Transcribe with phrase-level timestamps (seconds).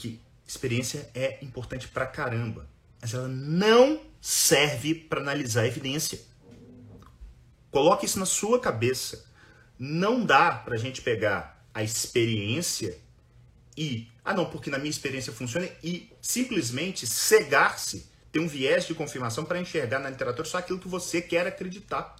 [0.00, 2.66] que experiência é importante pra caramba,
[3.00, 6.18] mas ela não serve para analisar a evidência.
[7.70, 9.24] Coloque isso na sua cabeça.
[9.78, 12.98] Não dá para a gente pegar a experiência
[13.76, 18.94] e, ah não, porque na minha experiência funciona, e simplesmente cegar-se, ter um viés de
[18.94, 22.16] confirmação para enxergar na literatura só aquilo que você quer acreditar.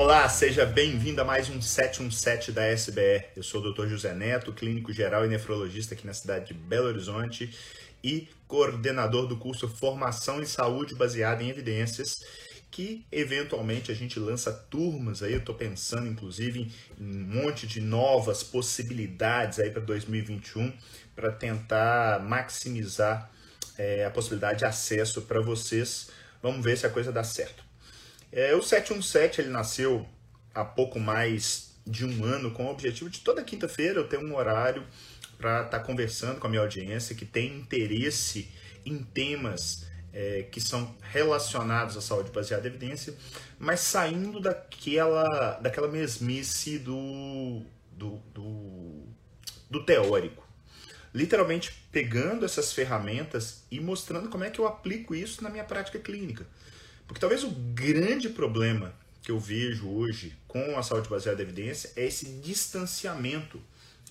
[0.00, 3.30] Olá, seja bem-vindo a mais um 717 da SBR.
[3.34, 3.88] Eu sou o Dr.
[3.88, 7.52] José Neto, clínico geral e nefrologista aqui na cidade de Belo Horizonte
[8.02, 12.24] e coordenador do curso Formação em Saúde baseada em Evidências,
[12.70, 17.80] que eventualmente a gente lança turmas aí, eu estou pensando inclusive em um monte de
[17.80, 20.72] novas possibilidades aí para 2021
[21.16, 23.28] para tentar maximizar
[23.76, 26.08] é, a possibilidade de acesso para vocês.
[26.40, 27.67] Vamos ver se a coisa dá certo.
[28.30, 30.06] É, o 717 ele nasceu
[30.54, 34.36] há pouco mais de um ano com o objetivo de toda quinta-feira eu ter um
[34.36, 34.84] horário
[35.38, 38.50] para estar tá conversando com a minha audiência que tem interesse
[38.84, 43.14] em temas é, que são relacionados à saúde baseada em evidência,
[43.58, 49.04] mas saindo daquela, daquela mesmice do, do, do,
[49.70, 50.46] do teórico.
[51.14, 55.98] Literalmente pegando essas ferramentas e mostrando como é que eu aplico isso na minha prática
[55.98, 56.46] clínica.
[57.08, 61.90] Porque talvez o grande problema que eu vejo hoje com a saúde baseada em evidência
[61.96, 63.60] é esse distanciamento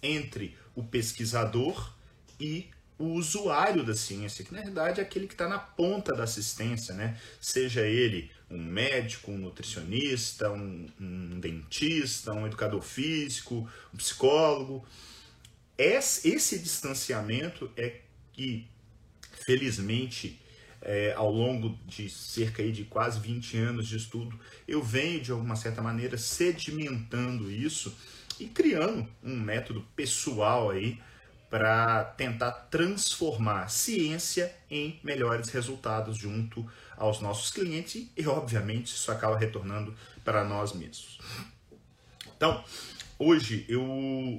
[0.02, 1.94] entre o pesquisador
[2.40, 6.24] e o usuário da ciência, que na verdade é aquele que está na ponta da
[6.24, 7.20] assistência, né?
[7.40, 14.84] Seja ele um médico, um nutricionista, um, um dentista, um educador físico, um psicólogo.
[15.78, 18.02] Esse, esse distanciamento é
[18.34, 18.68] que,
[19.46, 20.40] felizmente,
[20.88, 25.58] é, ao longo de cerca de quase 20 anos de estudo, eu venho, de alguma
[25.58, 27.94] certa maneira, sedimentando isso
[28.40, 30.98] e criando um método pessoal aí
[31.50, 36.66] para tentar transformar ciência em melhores resultados junto
[36.96, 39.94] aos nossos clientes e, obviamente, isso acaba retornando
[40.24, 41.20] para nós mesmos.
[42.36, 42.64] Então,
[43.20, 43.84] hoje eu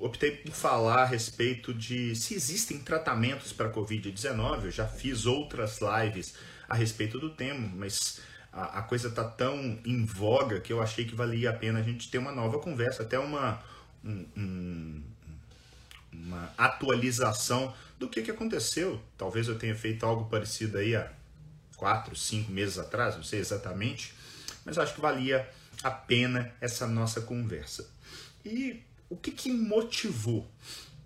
[0.03, 4.65] optei por falar a respeito de se existem tratamentos para Covid-19.
[4.65, 6.35] Eu já fiz outras lives
[6.69, 8.21] a respeito do tema, mas
[8.53, 11.83] a, a coisa está tão em voga que eu achei que valia a pena a
[11.83, 13.63] gente ter uma nova conversa, até uma,
[14.05, 15.03] um, um,
[16.13, 19.01] uma atualização do que, que aconteceu.
[19.17, 21.11] Talvez eu tenha feito algo parecido aí há
[21.77, 24.13] quatro, cinco meses atrás, não sei exatamente,
[24.65, 25.49] mas acho que valia
[25.83, 27.89] a pena essa nossa conversa.
[28.49, 30.51] E o que, que motivou?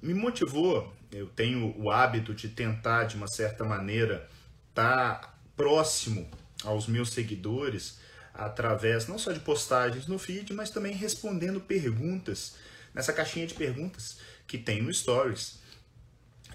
[0.00, 4.28] Me motivou, eu tenho o hábito de tentar, de uma certa maneira,
[4.68, 6.28] estar tá próximo
[6.62, 7.98] aos meus seguidores
[8.32, 12.54] através não só de postagens no feed, mas também respondendo perguntas
[12.94, 15.58] nessa caixinha de perguntas que tem no Stories.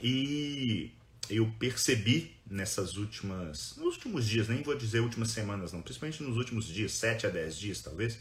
[0.02, 0.92] E
[1.30, 6.38] eu percebi nessas últimas, nos últimos dias, nem vou dizer últimas semanas não, principalmente nos
[6.38, 8.18] últimos dias, 7 a 10 dias talvez,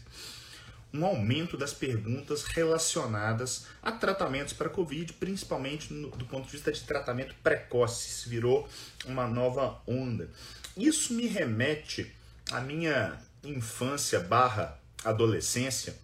[0.93, 6.71] um aumento das perguntas relacionadas a tratamentos para Covid, principalmente no, do ponto de vista
[6.71, 8.07] de tratamento precoce.
[8.09, 8.67] Isso virou
[9.05, 10.29] uma nova onda.
[10.75, 12.11] Isso me remete
[12.51, 15.95] à minha infância barra adolescência,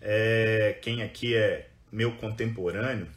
[0.00, 3.08] é, quem aqui é meu contemporâneo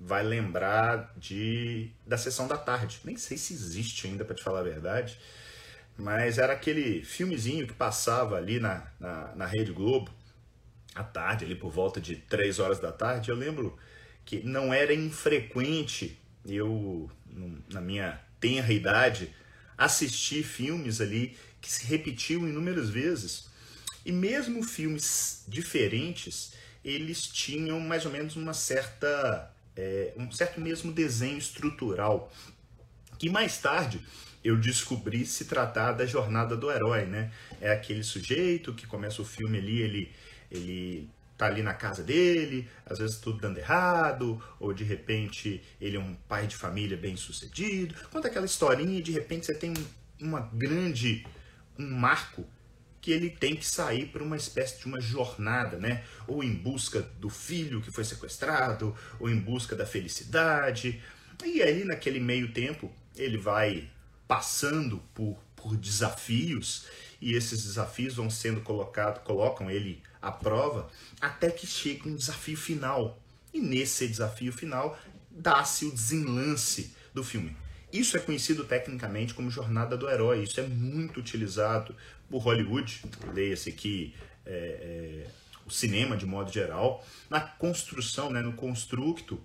[0.00, 3.00] vai lembrar de da sessão da tarde.
[3.04, 5.18] Nem sei se existe ainda, para te falar a verdade,
[5.96, 10.10] mas era aquele filmezinho que passava ali na, na, na Rede Globo,
[10.98, 13.30] à tarde, ali por volta de 3 horas da tarde.
[13.30, 13.78] Eu lembro
[14.24, 17.10] que não era infrequente eu,
[17.70, 19.34] na minha tenra idade,
[19.76, 23.48] assistir filmes ali que se repetiam inúmeras vezes
[24.04, 26.52] e mesmo filmes diferentes,
[26.84, 32.32] eles tinham mais ou menos uma certa, é, um certo mesmo desenho estrutural,
[33.18, 34.00] que mais tarde
[34.42, 37.30] eu descobri se tratar da jornada do herói, né?
[37.60, 40.12] É aquele sujeito que começa o filme ali, ele,
[40.50, 45.96] ele tá ali na casa dele, às vezes tudo dando errado, ou de repente ele
[45.96, 47.94] é um pai de família bem sucedido.
[48.10, 49.72] Conta aquela historinha e de repente você tem
[50.20, 51.24] uma grande,
[51.78, 52.44] um marco
[53.00, 56.04] que ele tem que sair para uma espécie de uma jornada, né?
[56.26, 61.00] Ou em busca do filho que foi sequestrado, ou em busca da felicidade.
[61.44, 63.88] E aí, naquele meio tempo, ele vai
[64.26, 66.86] passando por, por desafios,
[67.20, 72.56] e esses desafios vão sendo colocados, colocam ele à prova, até que chega um desafio
[72.56, 73.18] final.
[73.52, 74.98] E nesse desafio final,
[75.30, 77.56] dá-se o desenlace do filme.
[77.92, 80.42] Isso é conhecido tecnicamente como jornada do herói.
[80.42, 81.94] Isso é muito utilizado
[82.28, 83.02] por Hollywood.
[83.32, 85.30] Leia-se aqui é, é,
[85.66, 89.40] o cinema de modo geral, na construção, né, no construto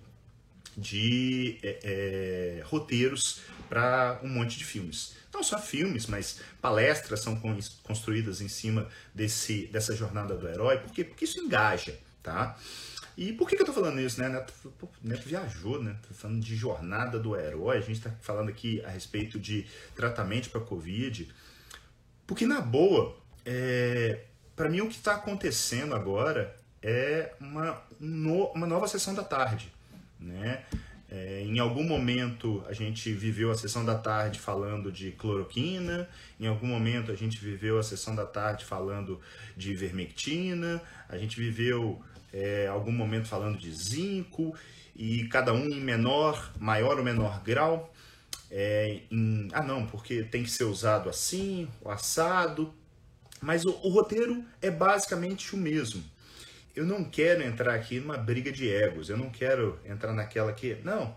[0.76, 3.42] de é, é, roteiros
[3.74, 5.16] para um monte de filmes.
[5.32, 7.36] Não só filmes, mas palestras são
[7.82, 10.78] construídas em cima desse, dessa jornada do herói.
[10.78, 11.02] Por quê?
[11.02, 12.56] Porque isso engaja, tá?
[13.16, 14.28] E por que, que eu tô falando isso, né?
[14.28, 14.54] Neto,
[15.02, 15.96] Neto viajou, né?
[16.06, 17.78] Tô falando de jornada do herói.
[17.78, 19.66] A gente está falando aqui a respeito de
[19.96, 21.28] tratamento para Covid.
[22.28, 24.20] Porque, na boa, é,
[24.54, 29.72] para mim o que está acontecendo agora é uma, no, uma nova sessão da tarde,
[30.20, 30.64] né?
[31.10, 36.08] É, em algum momento a gente viveu a sessão da tarde falando de cloroquina,
[36.40, 39.20] em algum momento a gente viveu a sessão da tarde falando
[39.56, 42.02] de ivermectina, a gente viveu
[42.32, 44.54] é, algum momento falando de zinco,
[44.96, 47.92] e cada um em menor, maior ou menor grau.
[48.50, 52.72] É, em, ah, não, porque tem que ser usado assim, o assado.
[53.40, 56.02] Mas o, o roteiro é basicamente o mesmo.
[56.74, 60.76] Eu não quero entrar aqui numa briga de egos, eu não quero entrar naquela que,
[60.82, 61.16] não,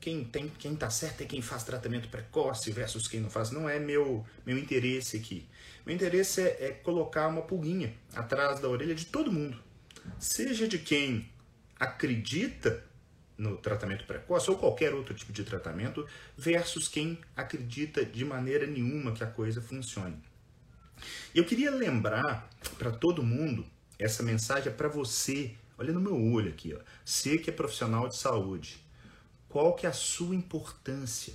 [0.00, 3.50] quem tem quem tá certo é quem faz tratamento precoce versus quem não faz.
[3.50, 5.48] Não é meu, meu interesse aqui.
[5.86, 9.68] Meu interesse é, é colocar uma pulguinha atrás da orelha de todo mundo
[10.18, 11.28] seja de quem
[11.78, 12.84] acredita
[13.36, 16.04] no tratamento precoce ou qualquer outro tipo de tratamento,
[16.36, 20.20] versus quem acredita de maneira nenhuma que a coisa funcione.
[21.32, 23.64] Eu queria lembrar para todo mundo,
[23.98, 26.80] essa mensagem é para você, olha no meu olho aqui, ó.
[27.04, 28.84] você que é profissional de saúde,
[29.48, 31.34] qual que é a sua importância?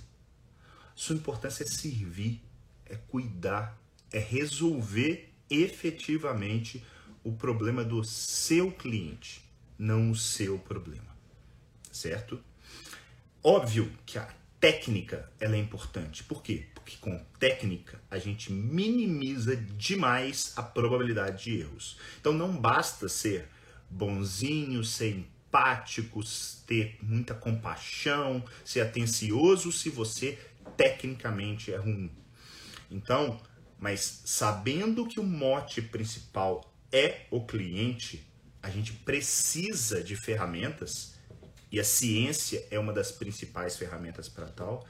[0.96, 2.42] Sua importância é servir,
[2.86, 3.78] é cuidar,
[4.12, 6.84] é resolver efetivamente
[7.24, 9.44] o problema do seu cliente,
[9.78, 11.14] não o seu problema.
[11.92, 12.44] Certo?
[13.44, 14.30] Óbvio que a
[14.64, 16.24] técnica ela é importante.
[16.24, 16.68] Por quê?
[16.74, 21.98] Porque com técnica a gente minimiza demais a probabilidade de erros.
[22.22, 23.50] Então não basta ser
[23.90, 26.22] bonzinho, ser empático,
[26.66, 30.40] ter muita compaixão, ser atencioso se você
[30.78, 32.10] tecnicamente é ruim.
[32.90, 33.42] Então,
[33.78, 38.26] mas sabendo que o mote principal é o cliente,
[38.62, 41.13] a gente precisa de ferramentas,
[41.74, 44.88] e a ciência é uma das principais ferramentas para tal,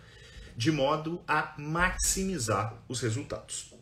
[0.56, 3.74] de modo a maximizar os resultados.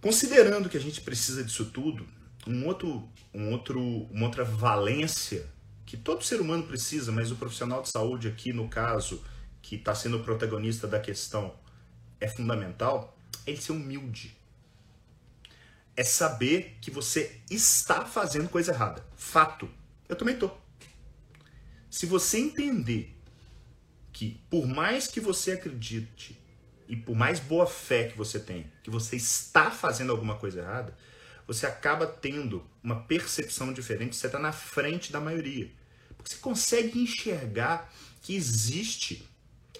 [0.00, 2.08] Considerando que a gente precisa disso tudo,
[2.46, 3.80] um outro, um outro,
[4.10, 5.46] uma outra valência
[5.84, 9.22] que todo ser humano precisa, mas o profissional de saúde aqui, no caso,
[9.60, 11.54] que está sendo o protagonista da questão,
[12.18, 13.16] é fundamental,
[13.46, 14.34] é ele ser humilde
[15.96, 19.04] é saber que você está fazendo coisa errada.
[19.16, 19.68] Fato.
[20.06, 20.50] Eu também tô.
[21.96, 23.16] Se você entender
[24.12, 26.38] que por mais que você acredite
[26.86, 30.94] e por mais boa fé que você tem, que você está fazendo alguma coisa errada,
[31.46, 35.70] você acaba tendo uma percepção diferente, você está na frente da maioria.
[36.18, 37.90] Porque você consegue enxergar
[38.20, 39.26] que existe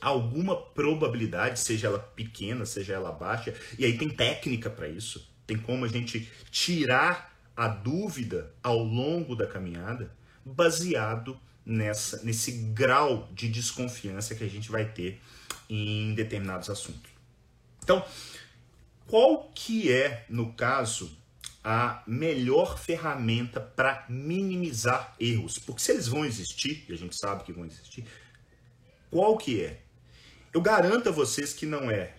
[0.00, 5.58] alguma probabilidade, seja ela pequena, seja ela baixa, e aí tem técnica para isso tem
[5.58, 13.48] como a gente tirar a dúvida ao longo da caminhada, baseado nessa, nesse grau de
[13.48, 15.20] desconfiança que a gente vai ter
[15.68, 17.10] em determinados assuntos.
[17.82, 18.04] Então,
[19.06, 21.14] qual que é, no caso,
[21.62, 25.58] a melhor ferramenta para minimizar erros?
[25.58, 28.06] Porque se eles vão existir, e a gente sabe que vão existir,
[29.10, 29.82] qual que é?
[30.54, 32.14] Eu garanto a vocês que não é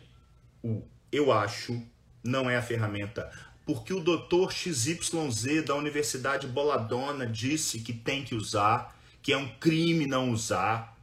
[0.64, 1.82] o eu acho,
[2.24, 3.32] não é a ferramenta.
[3.66, 9.48] Porque o doutor XYZ da Universidade Boladona disse que tem que usar, que é um
[9.60, 10.98] crime não usar,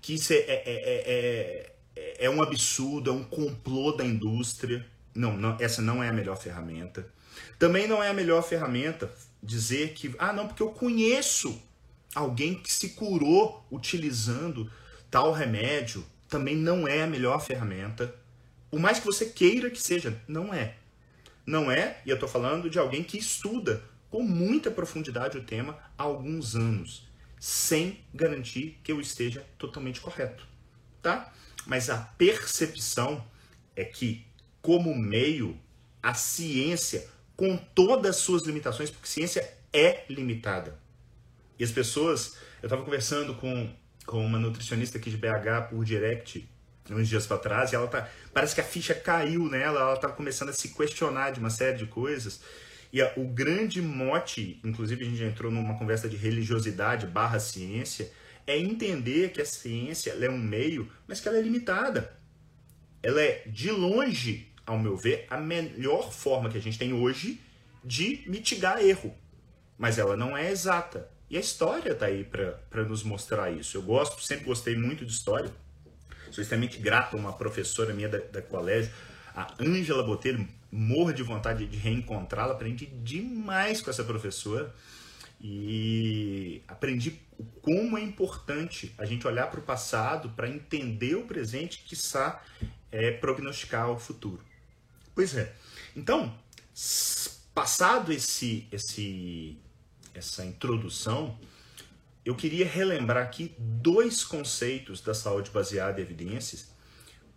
[0.00, 4.86] que isso é, é, é, é, é um absurdo, é um complô da indústria.
[5.14, 7.08] Não, não, essa não é a melhor ferramenta.
[7.58, 9.10] Também não é a melhor ferramenta
[9.42, 11.60] dizer que, ah, não, porque eu conheço
[12.14, 14.70] alguém que se curou utilizando
[15.10, 16.04] tal remédio.
[16.28, 18.14] Também não é a melhor ferramenta.
[18.70, 20.76] Por mais que você queira que seja, não é.
[21.46, 25.78] Não é, e eu estou falando de alguém que estuda com muita profundidade o tema
[25.98, 27.06] há alguns anos,
[27.44, 30.48] sem garantir que eu esteja totalmente correto,
[31.02, 31.30] tá?
[31.66, 33.22] Mas a percepção
[33.76, 34.26] é que,
[34.62, 35.60] como meio,
[36.02, 40.80] a ciência, com todas as suas limitações, porque ciência é limitada.
[41.58, 43.70] E as pessoas, eu estava conversando com,
[44.06, 46.48] com uma nutricionista aqui de BH por direct
[46.90, 48.08] uns dias para trás, e ela tá.
[48.32, 51.76] Parece que a ficha caiu nela, ela tá começando a se questionar de uma série
[51.76, 52.40] de coisas.
[52.94, 58.12] E a, o grande mote, inclusive a gente entrou numa conversa de religiosidade barra ciência,
[58.46, 62.16] é entender que a ciência é um meio, mas que ela é limitada.
[63.02, 67.40] Ela é, de longe, ao meu ver, a melhor forma que a gente tem hoje
[67.82, 69.12] de mitigar erro,
[69.76, 71.10] mas ela não é exata.
[71.28, 73.76] E a história está aí para nos mostrar isso.
[73.76, 75.50] Eu gosto, sempre gostei muito de história.
[76.30, 78.92] Sou extremamente grato a uma professora minha da, da colégio,
[79.34, 82.52] a Ângela Botelho, morro de vontade de reencontrá-la.
[82.52, 84.74] Aprendi demais com essa professora
[85.40, 87.20] e aprendi
[87.62, 92.42] como é importante a gente olhar para o passado para entender o presente, que está
[92.90, 94.42] é, prognosticar o futuro.
[95.14, 95.54] Pois é.
[95.94, 96.36] Então,
[97.54, 99.58] passado esse, esse,
[100.12, 101.38] essa introdução,
[102.24, 106.72] eu queria relembrar aqui dois conceitos da saúde baseada em evidências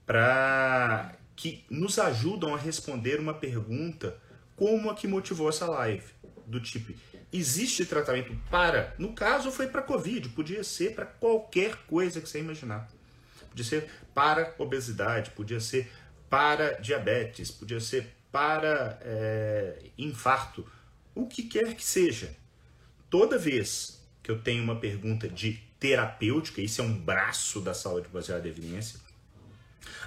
[0.05, 4.19] para que nos ajudam a responder uma pergunta
[4.55, 6.03] como a que motivou essa live,
[6.47, 6.91] do tipo,
[7.31, 12.39] existe tratamento para, no caso foi para covid, podia ser para qualquer coisa que você
[12.39, 12.89] imaginar.
[13.49, 15.91] Podia ser para obesidade, podia ser
[16.27, 20.65] para diabetes, podia ser para é, infarto,
[21.13, 22.35] o que quer que seja.
[23.11, 28.07] Toda vez que eu tenho uma pergunta de terapêutica, isso é um braço da saúde
[28.09, 28.99] baseada em evidência,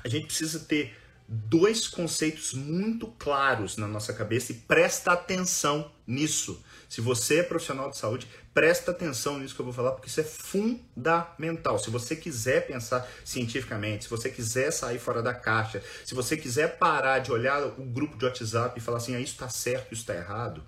[0.02, 0.99] a gente precisa ter
[1.32, 6.60] dois conceitos muito claros na nossa cabeça e presta atenção nisso.
[6.88, 10.20] Se você é profissional de saúde, presta atenção nisso que eu vou falar, porque isso
[10.20, 11.78] é fundamental.
[11.78, 16.78] Se você quiser pensar cientificamente, se você quiser sair fora da caixa, se você quiser
[16.78, 20.02] parar de olhar o grupo de WhatsApp e falar assim, ah, isso está certo, isso
[20.02, 20.64] está errado,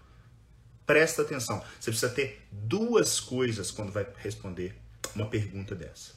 [0.86, 1.60] presta atenção.
[1.80, 4.76] Você precisa ter duas coisas quando vai responder
[5.12, 6.12] uma pergunta dessa.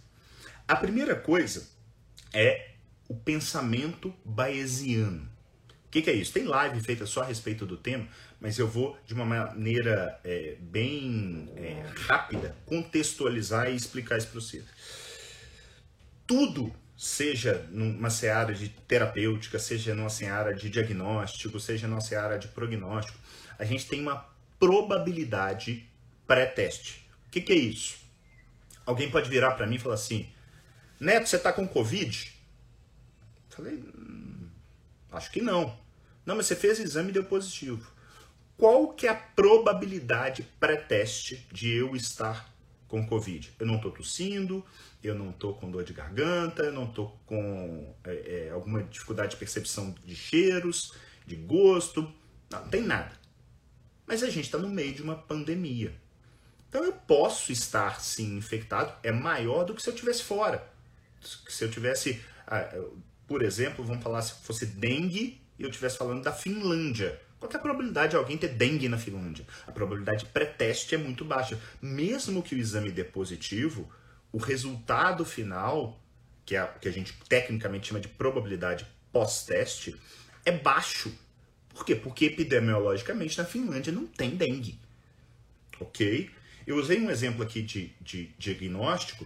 [0.68, 1.68] A primeira coisa
[2.32, 2.75] é
[3.08, 5.30] o pensamento bayesiano.
[5.88, 6.34] O que, que, é isso?
[6.34, 8.08] Tem live feita só a respeito do tema,
[8.40, 14.42] mas eu vou, de uma maneira é, bem é, rápida, contextualizar e explicar isso para
[14.42, 14.64] você.
[16.28, 22.50] Tudo, seja numa seara de terapêutica, seja numa seara de diagnóstico, seja numa seara de
[22.50, 23.18] prognóstico,
[23.58, 24.28] a gente tem uma
[24.60, 25.88] probabilidade
[26.28, 27.08] pré-teste.
[27.28, 27.98] O que, que é isso?
[28.86, 30.30] Alguém pode virar para mim e falar assim:
[31.00, 32.35] Neto, você está com Covid?
[33.56, 34.50] Falei, hum,
[35.12, 35.78] acho que não.
[36.26, 37.90] Não, mas você fez exame e deu positivo.
[38.58, 42.54] Qual que é a probabilidade pré-teste de eu estar
[42.88, 43.54] com Covid?
[43.60, 44.66] Eu não estou tossindo,
[45.04, 49.32] eu não estou com dor de garganta, eu não estou com é, é, alguma dificuldade
[49.32, 50.94] de percepção de cheiros,
[51.26, 52.02] de gosto,
[52.50, 53.12] não, não tem nada.
[54.08, 55.94] Mas a gente está no meio de uma pandemia.
[56.70, 60.68] Então eu posso estar sim infectado, é maior do que se eu tivesse fora.
[61.22, 62.70] Se eu tivesse ah,
[63.28, 67.20] por exemplo, vamos falar se fosse dengue e eu estivesse falando da Finlândia.
[67.40, 69.46] Qual é a probabilidade de alguém ter dengue na Finlândia?
[69.68, 71.60] A probabilidade pré-teste é muito baixa.
[71.82, 73.90] Mesmo que o exame dê positivo,
[74.32, 76.00] o resultado final,
[76.46, 79.96] que é a, que a gente tecnicamente chama de probabilidade pós-teste,
[80.44, 81.12] é baixo.
[81.74, 81.96] Por quê?
[81.96, 84.80] Porque epidemiologicamente na Finlândia não tem dengue.
[85.80, 86.30] Ok?
[86.66, 89.26] Eu usei um exemplo aqui de, de diagnóstico,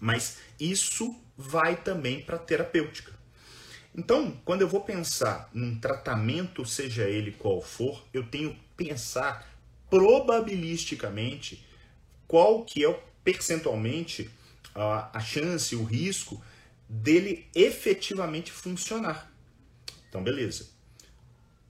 [0.00, 3.12] mas isso vai também para a terapêutica.
[3.96, 9.48] Então, quando eu vou pensar num tratamento, seja ele qual for, eu tenho que pensar
[9.88, 11.64] probabilisticamente
[12.26, 14.28] qual que é percentualmente
[14.74, 16.42] a, chance, o risco
[16.88, 19.32] dele efetivamente funcionar.
[20.08, 20.68] Então, beleza.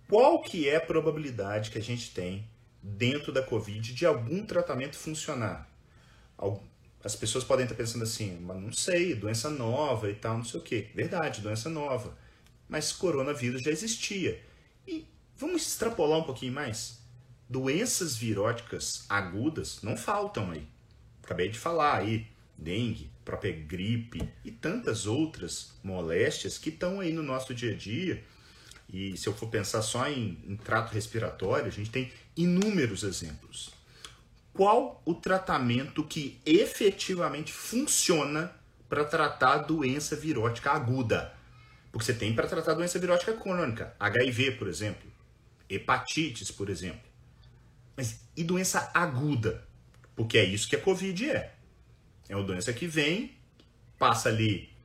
[0.09, 2.49] Qual que é a probabilidade que a gente tem
[2.83, 5.69] dentro da COVID de algum tratamento funcionar?
[7.03, 10.59] As pessoas podem estar pensando assim, mas não sei, doença nova e tal, não sei
[10.59, 10.89] o quê.
[10.95, 12.17] Verdade, doença nova.
[12.69, 14.43] Mas coronavírus já existia.
[14.87, 16.99] E vamos extrapolar um pouquinho mais.
[17.49, 20.67] Doenças viróticas agudas não faltam aí.
[21.23, 22.27] Acabei de falar aí,
[22.57, 28.25] dengue, própria gripe e tantas outras moléstias que estão aí no nosso dia a dia.
[28.93, 33.78] E se eu for pensar só em, em trato respiratório, a gente tem inúmeros exemplos
[34.59, 38.53] qual o tratamento que efetivamente funciona
[38.89, 41.33] para tratar doença virótica aguda.
[41.93, 45.09] Porque você tem para tratar doença virótica crônica, HIV, por exemplo,
[45.71, 47.09] hepatites, por exemplo.
[47.97, 49.65] Mas e doença aguda?
[50.17, 51.55] Porque é isso que a Covid é.
[52.29, 53.39] É uma doença que vem,
[53.97, 54.77] passa ali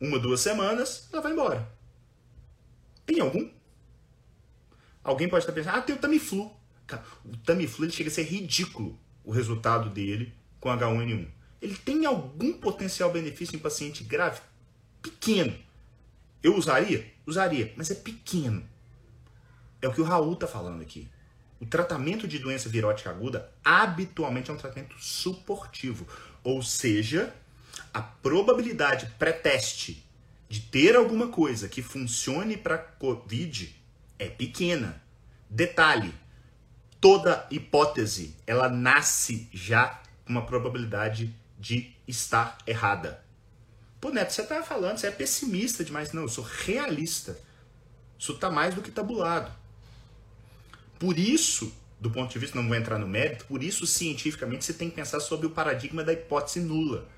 [0.00, 1.70] uma, duas semanas, ela vai embora.
[3.04, 3.50] Tem algum?
[5.04, 6.57] Alguém pode estar pensando, ah, tem o Tamiflu.
[7.24, 11.28] O Tamiflu chega a ser ridículo o resultado dele com H1N1.
[11.60, 14.40] Ele tem algum potencial benefício em paciente grave?
[15.02, 15.54] Pequeno.
[16.42, 17.12] Eu usaria?
[17.26, 18.64] Usaria, mas é pequeno.
[19.82, 21.08] É o que o Raul está falando aqui.
[21.60, 26.06] O tratamento de doença virótica aguda habitualmente é um tratamento suportivo.
[26.44, 27.34] Ou seja,
[27.92, 30.06] a probabilidade pré-teste
[30.48, 33.76] de ter alguma coisa que funcione para COVID
[34.18, 35.02] é pequena.
[35.50, 36.14] Detalhe,
[37.00, 43.24] toda hipótese, ela nasce já com uma probabilidade de estar errada.
[44.00, 46.12] Pô, Neto, você tá falando, você é pessimista demais.
[46.12, 47.38] Não, eu sou realista.
[48.18, 49.50] Isso tá mais do que tabulado.
[50.98, 54.72] Por isso, do ponto de vista, não vou entrar no mérito, por isso, cientificamente, você
[54.72, 57.08] tem que pensar sobre o paradigma da hipótese nula.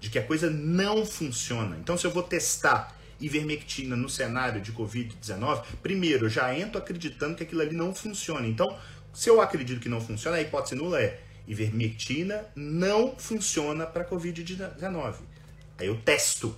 [0.00, 1.76] De que a coisa não funciona.
[1.78, 7.36] Então, se eu vou testar ivermectina no cenário de Covid-19, primeiro, eu já entro acreditando
[7.36, 8.46] que aquilo ali não funciona.
[8.46, 8.76] Então,
[9.14, 15.16] se eu acredito que não funciona, a hipótese nula é ivermectina não funciona para Covid-19.
[15.78, 16.56] Aí eu testo.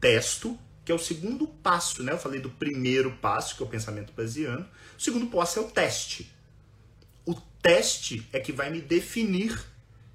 [0.00, 2.12] Testo, que é o segundo passo, né?
[2.12, 4.66] Eu falei do primeiro passo, que é o pensamento bayesiano.
[4.96, 6.32] O segundo passo é o teste.
[7.24, 9.58] O teste é que vai me definir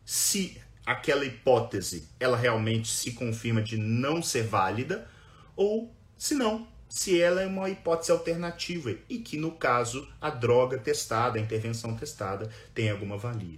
[0.06, 5.08] se aquela hipótese ela realmente se confirma de não ser válida
[5.56, 10.78] ou se não, se ela é uma hipótese alternativa e que no caso a droga
[10.78, 13.58] testada, a intervenção testada tem alguma valia.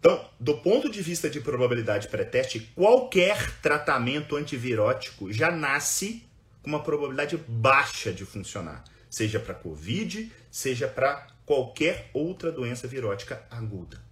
[0.00, 6.24] Então, do ponto de vista de probabilidade pré-teste, qualquer tratamento antivirótico já nasce
[6.60, 13.46] com uma probabilidade baixa de funcionar, seja para COVID, seja para qualquer outra doença virótica
[13.48, 14.02] aguda.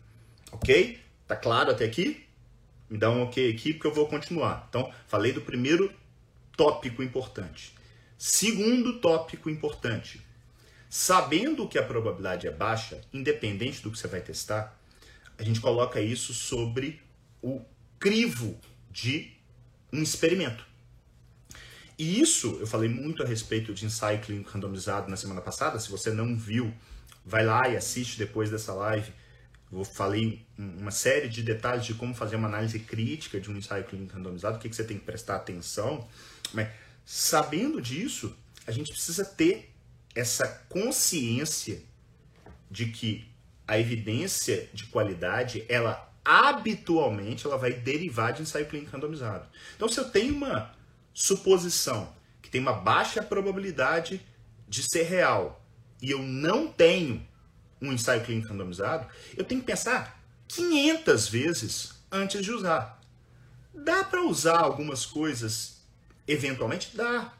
[0.52, 1.00] Ok?
[1.26, 2.24] Tá claro até aqui?
[2.88, 4.64] Me dá um ok aqui porque eu vou continuar.
[4.68, 5.92] Então, falei do primeiro
[6.56, 7.74] tópico importante.
[8.18, 10.20] Segundo tópico importante.
[10.88, 14.78] Sabendo que a probabilidade é baixa, independente do que você vai testar,
[15.36, 17.02] a gente coloca isso sobre
[17.42, 17.60] o
[17.98, 18.58] crivo
[18.90, 19.32] de
[19.92, 20.64] um experimento.
[21.98, 25.78] E isso, eu falei muito a respeito de ensaio clínico randomizado na semana passada.
[25.78, 26.72] Se você não viu,
[27.24, 29.12] vai lá e assiste depois dessa live.
[29.72, 33.84] Eu falei uma série de detalhes de como fazer uma análise crítica de um ensaio
[33.84, 36.06] clínico randomizado, o que, que você tem que prestar atenção.
[36.54, 36.68] Mas
[37.04, 38.34] sabendo disso,
[38.66, 39.74] a gente precisa ter
[40.14, 41.82] essa consciência
[42.70, 43.28] de que
[43.66, 49.46] a evidência de qualidade, ela habitualmente ela vai derivar de ensaio clínico randomizado.
[49.76, 50.74] Então, se eu tenho uma
[51.12, 54.20] suposição que tem uma baixa probabilidade
[54.66, 55.62] de ser real
[56.00, 57.26] e eu não tenho
[57.80, 63.00] um ensaio clínico randomizado, eu tenho que pensar 500 vezes antes de usar.
[63.74, 65.73] Dá para usar algumas coisas
[66.26, 66.96] eventualmente?
[66.96, 67.32] Dá.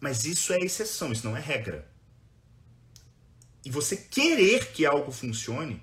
[0.00, 1.88] Mas isso é exceção, isso não é regra
[3.66, 5.82] e você querer que algo funcione,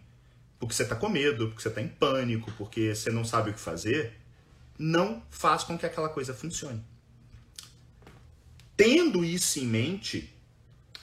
[0.57, 3.53] porque você está com medo, porque você está em pânico, porque você não sabe o
[3.53, 4.13] que fazer,
[4.79, 6.81] não faz com que aquela coisa funcione.
[8.77, 10.33] Tendo isso em mente,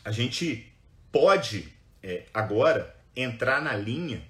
[0.03, 0.73] a gente
[1.13, 1.71] pode
[2.03, 4.27] é, agora entrar na linha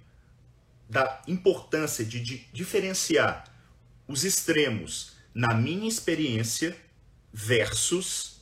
[0.89, 3.45] da importância de, de diferenciar
[4.09, 6.77] os extremos na minha experiência
[7.33, 8.41] versus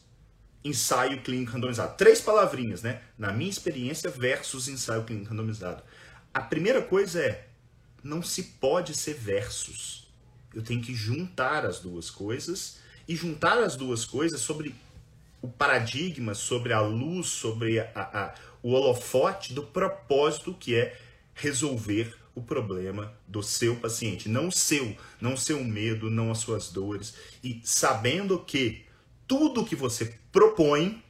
[0.64, 1.96] ensaio clínico randomizado.
[1.96, 3.00] Três palavrinhas, né?
[3.18, 5.82] Na minha experiência versus ensaio clínico randomizado.
[6.32, 7.46] A primeira coisa é,
[8.02, 10.08] não se pode ser versus.
[10.54, 14.74] Eu tenho que juntar as duas coisas e juntar as duas coisas sobre
[15.40, 20.98] o paradigma, sobre a luz, sobre a, a, o holofote do propósito que é
[21.34, 27.14] resolver o problema do seu paciente, não seu, não seu medo, não as suas dores,
[27.42, 28.84] e sabendo que
[29.26, 31.02] tudo que você propõe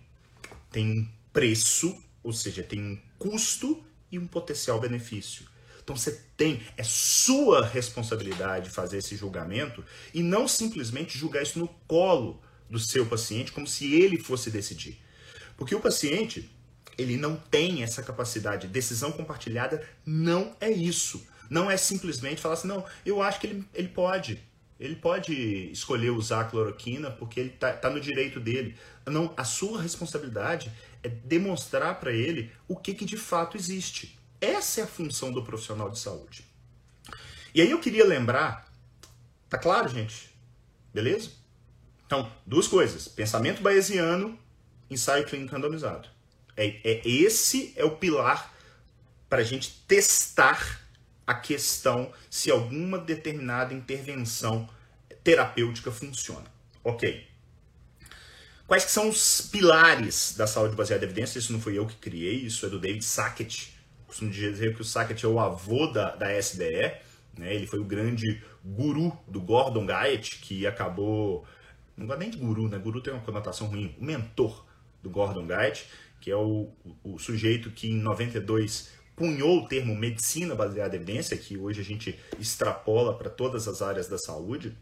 [0.71, 5.47] tem um preço, ou seja, tem um custo e um potencial benefício.
[5.83, 11.69] Então você tem, é sua responsabilidade fazer esse julgamento e não simplesmente julgar isso no
[11.87, 14.99] colo do seu paciente como se ele fosse decidir.
[15.57, 16.51] Porque o paciente,
[16.98, 18.66] ele não tem essa capacidade.
[18.66, 21.24] Decisão compartilhada não é isso.
[21.48, 24.42] Não é simplesmente falar assim, não, eu acho que ele, ele pode
[24.78, 25.32] ele pode
[25.72, 28.76] escolher usar a cloroquina porque ele está tá no direito dele.
[29.06, 30.70] Não, a sua responsabilidade
[31.02, 34.16] é demonstrar para ele o que, que de fato existe.
[34.40, 36.44] Essa é a função do profissional de saúde.
[37.52, 38.72] E aí eu queria lembrar,
[39.48, 40.30] tá claro, gente?
[40.94, 41.30] Beleza?
[42.06, 44.38] Então, duas coisas: pensamento bayesiano,
[44.88, 46.08] ensaio clínico randomizado.
[46.59, 48.53] É, é esse é o pilar
[49.29, 50.81] para a gente testar
[51.25, 54.68] a questão se alguma determinada intervenção
[55.23, 56.47] terapêutica funciona.
[56.83, 57.27] Ok.
[58.66, 61.38] Quais que são os pilares da saúde baseada em evidência?
[61.38, 63.73] Isso não fui eu que criei, isso é do David Sackett.
[64.07, 66.92] Costumo dizer que o Sackett é o avô da, da SBE,
[67.37, 67.55] né?
[67.55, 71.47] ele foi o grande guru do Gordon Guyatt, que acabou...
[71.97, 72.79] Não gosto nem de guru, né?
[72.79, 73.94] Guru tem uma conotação ruim.
[73.99, 74.64] O mentor
[75.03, 75.87] do Gordon Guyatt,
[76.20, 81.37] que é o, o, sujeito que em 92 cunhou o termo medicina baseada em evidência,
[81.37, 84.76] que hoje a gente extrapola para todas as áreas da saúde,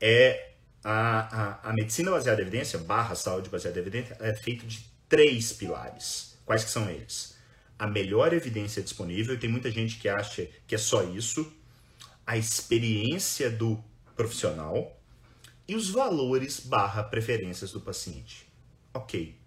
[0.00, 4.66] é a, a, a, medicina baseada em evidência, barra saúde baseada em evidência, é feita
[4.66, 6.38] de três pilares.
[6.44, 7.36] Quais que são eles?
[7.78, 11.52] A melhor evidência disponível, e tem muita gente que acha que é só isso,
[12.26, 13.82] a experiência do
[14.16, 14.98] profissional
[15.66, 18.46] e os valores barra preferências do paciente.
[18.92, 19.37] Ok.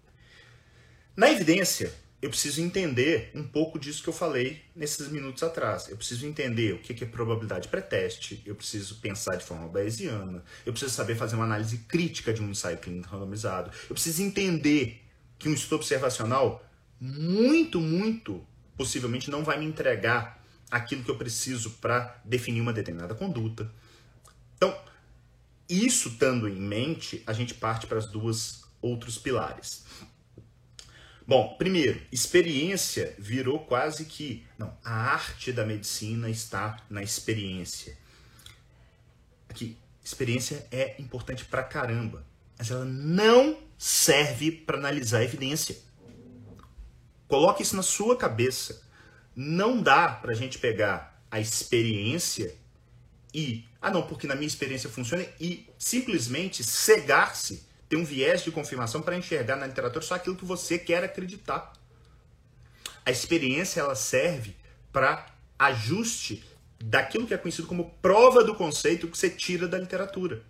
[1.14, 5.88] Na evidência, eu preciso entender um pouco disso que eu falei nesses minutos atrás.
[5.88, 10.72] Eu preciso entender o que é probabilidade pré-teste, eu preciso pensar de forma bayesiana, eu
[10.72, 15.02] preciso saber fazer uma análise crítica de um ensaio clínico randomizado, eu preciso entender
[15.38, 16.64] que um estudo observacional
[17.00, 18.46] muito, muito
[18.76, 23.70] possivelmente não vai me entregar aquilo que eu preciso para definir uma determinada conduta.
[24.56, 24.74] Então,
[25.68, 29.84] isso estando em mente, a gente parte para as duas outros pilares.
[31.26, 34.44] Bom, primeiro, experiência virou quase que.
[34.58, 37.96] Não, a arte da medicina está na experiência.
[39.48, 42.26] Aqui, experiência é importante pra caramba,
[42.58, 45.76] mas ela não serve para analisar a evidência.
[47.28, 48.82] Coloque isso na sua cabeça.
[49.34, 52.54] Não dá para a gente pegar a experiência
[53.32, 53.64] e.
[53.80, 59.02] Ah, não, porque na minha experiência funciona e simplesmente cegar-se ter um viés de confirmação
[59.02, 61.74] para enxergar na literatura só aquilo que você quer acreditar.
[63.04, 64.56] A experiência ela serve
[64.90, 65.26] para
[65.58, 66.42] ajuste
[66.82, 70.42] daquilo que é conhecido como prova do conceito que você tira da literatura.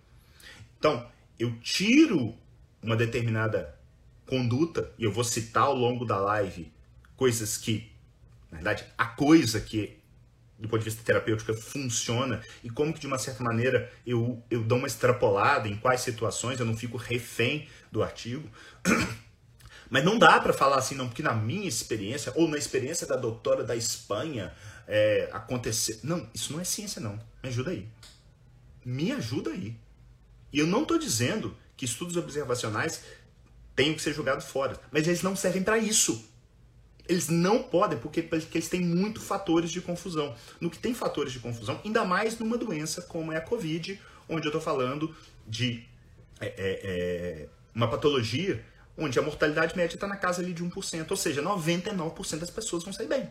[0.79, 1.05] Então,
[1.37, 2.33] eu tiro
[2.81, 3.77] uma determinada
[4.25, 6.71] conduta, e eu vou citar ao longo da live
[7.17, 7.91] coisas que,
[8.49, 9.99] na verdade, a coisa que
[10.63, 14.63] do ponto de vista terapêutico funciona e como que de uma certa maneira eu, eu
[14.63, 18.49] dou uma extrapolada em quais situações eu não fico refém do artigo.
[19.89, 23.17] Mas não dá para falar assim, não, porque na minha experiência, ou na experiência da
[23.17, 24.53] doutora da Espanha,
[24.87, 25.29] é.
[26.01, 27.19] Não, isso não é ciência, não.
[27.43, 27.87] Me ajuda aí.
[28.85, 29.75] Me ajuda aí.
[30.51, 33.03] E eu não estou dizendo que estudos observacionais
[33.75, 36.25] tenham que ser jogados fora, mas eles não servem para isso.
[37.07, 40.33] Eles não podem, porque, porque eles têm muito fatores de confusão.
[40.59, 44.45] No que tem fatores de confusão, ainda mais numa doença como é a Covid, onde
[44.45, 45.13] eu estou falando
[45.45, 45.83] de
[46.39, 48.63] é, é, é, uma patologia
[48.97, 52.83] onde a mortalidade média está na casa ali de 1%, ou seja, 99% das pessoas
[52.83, 53.29] vão sair bem.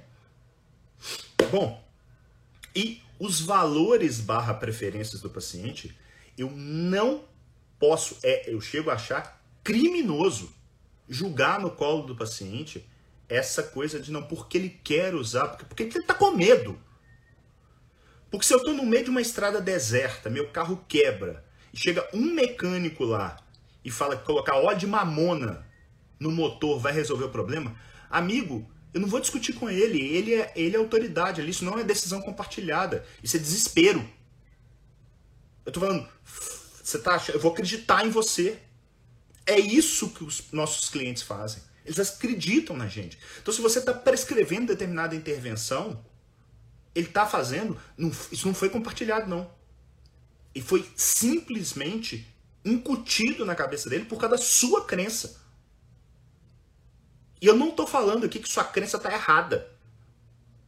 [1.50, 1.82] Bom,
[2.74, 5.96] e os valores barra preferências do paciente,
[6.36, 7.24] eu não
[7.78, 10.52] posso, é, eu chego a achar criminoso
[11.08, 12.84] julgar no colo do paciente
[13.34, 16.78] essa coisa de não, porque ele quer usar, porque, porque ele está com medo.
[18.30, 22.08] Porque se eu estou no meio de uma estrada deserta, meu carro quebra, e chega
[22.12, 23.36] um mecânico lá
[23.84, 25.66] e fala que colocar óleo de mamona
[26.18, 27.76] no motor vai resolver o problema,
[28.08, 30.00] amigo, eu não vou discutir com ele.
[30.00, 31.50] Ele é, ele é autoridade ali.
[31.50, 33.04] Isso não é decisão compartilhada.
[33.22, 34.06] Isso é desespero.
[35.64, 36.08] Eu tô falando,
[36.82, 38.58] você tá achando, eu vou acreditar em você.
[39.46, 41.62] É isso que os nossos clientes fazem.
[41.84, 43.18] Eles acreditam na gente.
[43.40, 46.04] Então, se você está prescrevendo determinada intervenção,
[46.94, 49.50] ele está fazendo, não, isso não foi compartilhado, não.
[50.54, 52.26] E foi simplesmente
[52.64, 55.40] incutido na cabeça dele por causa da sua crença.
[57.40, 59.68] E eu não estou falando aqui que sua crença está errada.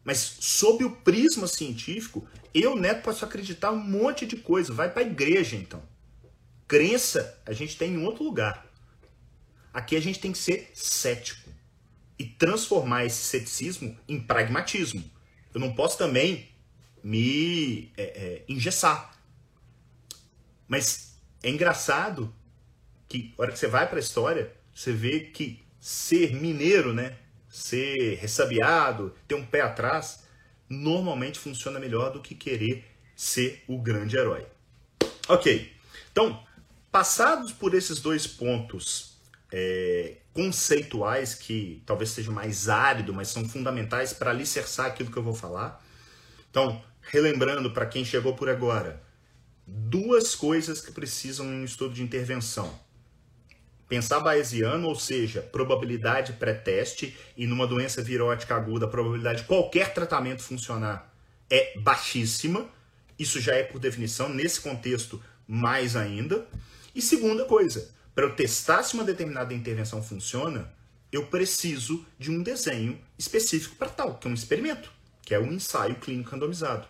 [0.02, 4.72] Mas sob o prisma científico, eu, Neto, posso acreditar um monte de coisa.
[4.72, 5.82] Vai para a igreja, então.
[6.66, 8.66] Crença a gente tem em outro lugar.
[9.74, 11.50] Aqui a gente tem que ser cético
[12.16, 15.02] e transformar esse ceticismo em pragmatismo.
[15.52, 16.48] Eu não posso também
[17.02, 19.18] me é, é, engessar.
[20.68, 22.32] Mas é engraçado
[23.08, 27.18] que, a hora que você vai para a história, você vê que ser mineiro, né,
[27.48, 30.24] ser ressabiado, ter um pé atrás,
[30.68, 32.84] normalmente funciona melhor do que querer
[33.16, 34.46] ser o grande herói.
[35.28, 35.72] Ok,
[36.12, 36.46] então,
[36.92, 39.13] passados por esses dois pontos
[39.56, 45.22] é, conceituais que talvez seja mais árido, mas são fundamentais para alicerçar aquilo que eu
[45.22, 45.80] vou falar.
[46.50, 49.00] Então, relembrando para quem chegou por agora,
[49.64, 52.76] duas coisas que precisam em um estudo de intervenção.
[53.88, 59.94] Pensar bayesiano, ou seja, probabilidade pré-teste, e numa doença virótica aguda, a probabilidade de qualquer
[59.94, 61.14] tratamento funcionar
[61.48, 62.68] é baixíssima.
[63.16, 66.44] Isso já é por definição, nesse contexto, mais ainda.
[66.92, 70.72] E segunda coisa, para eu testar se uma determinada intervenção funciona,
[71.10, 75.52] eu preciso de um desenho específico para tal, que é um experimento, que é um
[75.52, 76.86] ensaio clínico randomizado.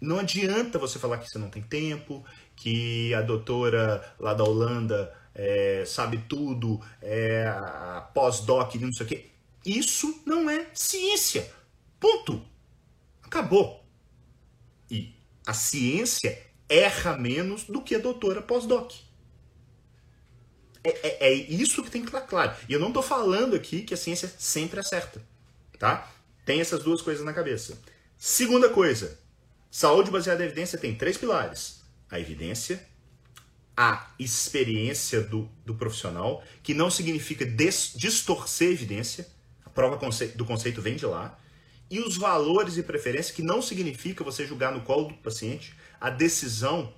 [0.00, 5.14] Não adianta você falar que você não tem tempo, que a doutora lá da Holanda
[5.34, 9.30] é, sabe tudo, é a pós-doc, não sei o quê.
[9.64, 11.50] Isso não é ciência.
[11.98, 12.44] Ponto.
[13.22, 13.84] Acabou.
[14.90, 15.14] E
[15.46, 19.05] a ciência erra menos do que a doutora pós-doc.
[20.86, 22.54] É, é, é isso que tem que estar claro.
[22.68, 25.20] E eu não estou falando aqui que a ciência sempre acerta,
[25.78, 26.08] tá?
[26.44, 27.76] Tem essas duas coisas na cabeça.
[28.16, 29.18] Segunda coisa,
[29.68, 32.86] saúde baseada em evidência tem três pilares: a evidência,
[33.76, 39.26] a experiência do, do profissional, que não significa des, distorcer a evidência,
[39.64, 39.98] a prova
[40.36, 41.36] do conceito vem de lá,
[41.90, 46.10] e os valores e preferências, que não significa você julgar no colo do paciente a
[46.10, 46.94] decisão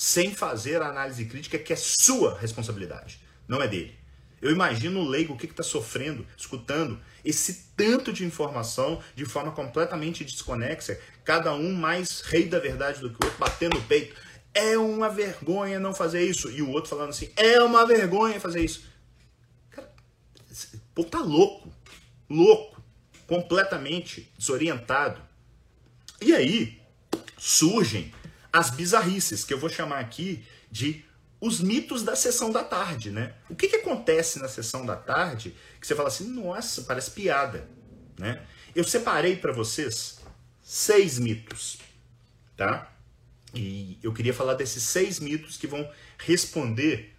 [0.00, 3.98] sem fazer a análise crítica, que é sua responsabilidade, não é dele.
[4.40, 9.52] Eu imagino o leigo o que está sofrendo, escutando esse tanto de informação de forma
[9.52, 14.16] completamente desconexa, cada um mais rei da verdade do que o outro, batendo no peito.
[14.54, 16.50] É uma vergonha não fazer isso.
[16.50, 18.82] E o outro falando assim, é uma vergonha fazer isso.
[19.68, 19.92] Cara,
[20.94, 21.70] pô, tá louco.
[22.26, 22.82] Louco.
[23.26, 25.20] Completamente desorientado.
[26.22, 26.80] E aí
[27.36, 28.14] surgem
[28.52, 31.04] as bizarrices, que eu vou chamar aqui de
[31.40, 33.34] os mitos da sessão da tarde, né?
[33.48, 37.66] O que, que acontece na sessão da tarde que você fala assim, nossa, parece piada,
[38.18, 38.42] né?
[38.74, 40.20] Eu separei para vocês
[40.62, 41.78] seis mitos,
[42.56, 42.92] tá?
[43.54, 47.16] E eu queria falar desses seis mitos que vão responder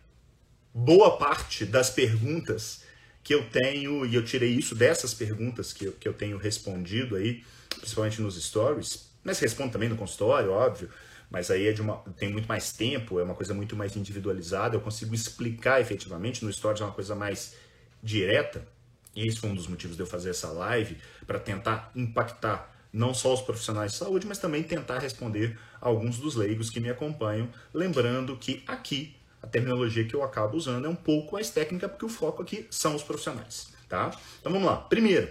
[0.74, 2.84] boa parte das perguntas
[3.24, 7.16] que eu tenho, e eu tirei isso dessas perguntas que eu, que eu tenho respondido
[7.16, 7.44] aí,
[7.80, 10.90] principalmente nos stories, mas respondo também no consultório, óbvio,
[11.32, 14.82] mas aí é uma, tem muito mais tempo, é uma coisa muito mais individualizada, eu
[14.82, 17.56] consigo explicar efetivamente, no Stories é uma coisa mais
[18.04, 18.68] direta,
[19.16, 23.14] e esse foi um dos motivos de eu fazer essa live, para tentar impactar não
[23.14, 27.50] só os profissionais de saúde, mas também tentar responder alguns dos leigos que me acompanham,
[27.74, 32.06] lembrando que aqui a terminologia que eu acabo usando é um pouco mais técnica, porque
[32.06, 34.12] o foco aqui são os profissionais, tá?
[34.40, 34.78] Então vamos lá.
[34.78, 35.30] Primeiro,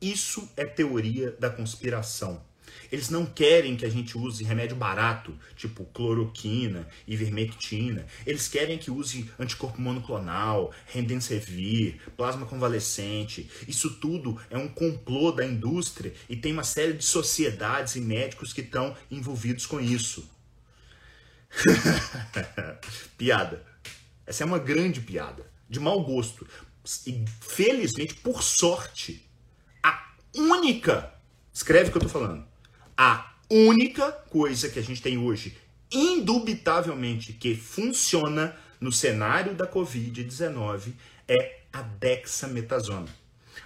[0.00, 2.40] isso é teoria da conspiração.
[2.90, 8.06] Eles não querem que a gente use remédio barato, tipo cloroquina, ivermectina.
[8.26, 13.50] Eles querem que use anticorpo monoclonal, remdesivir, plasma convalescente.
[13.66, 18.52] Isso tudo é um complô da indústria e tem uma série de sociedades e médicos
[18.52, 20.28] que estão envolvidos com isso.
[23.16, 23.64] piada.
[24.26, 26.46] Essa é uma grande piada, de mau gosto.
[27.06, 29.28] E felizmente, por sorte,
[29.82, 31.12] a única.
[31.52, 32.46] Escreve o que eu tô falando
[32.96, 35.56] a única coisa que a gente tem hoje,
[35.92, 40.92] indubitavelmente, que funciona no cenário da Covid-19
[41.28, 43.08] é a dexametasona.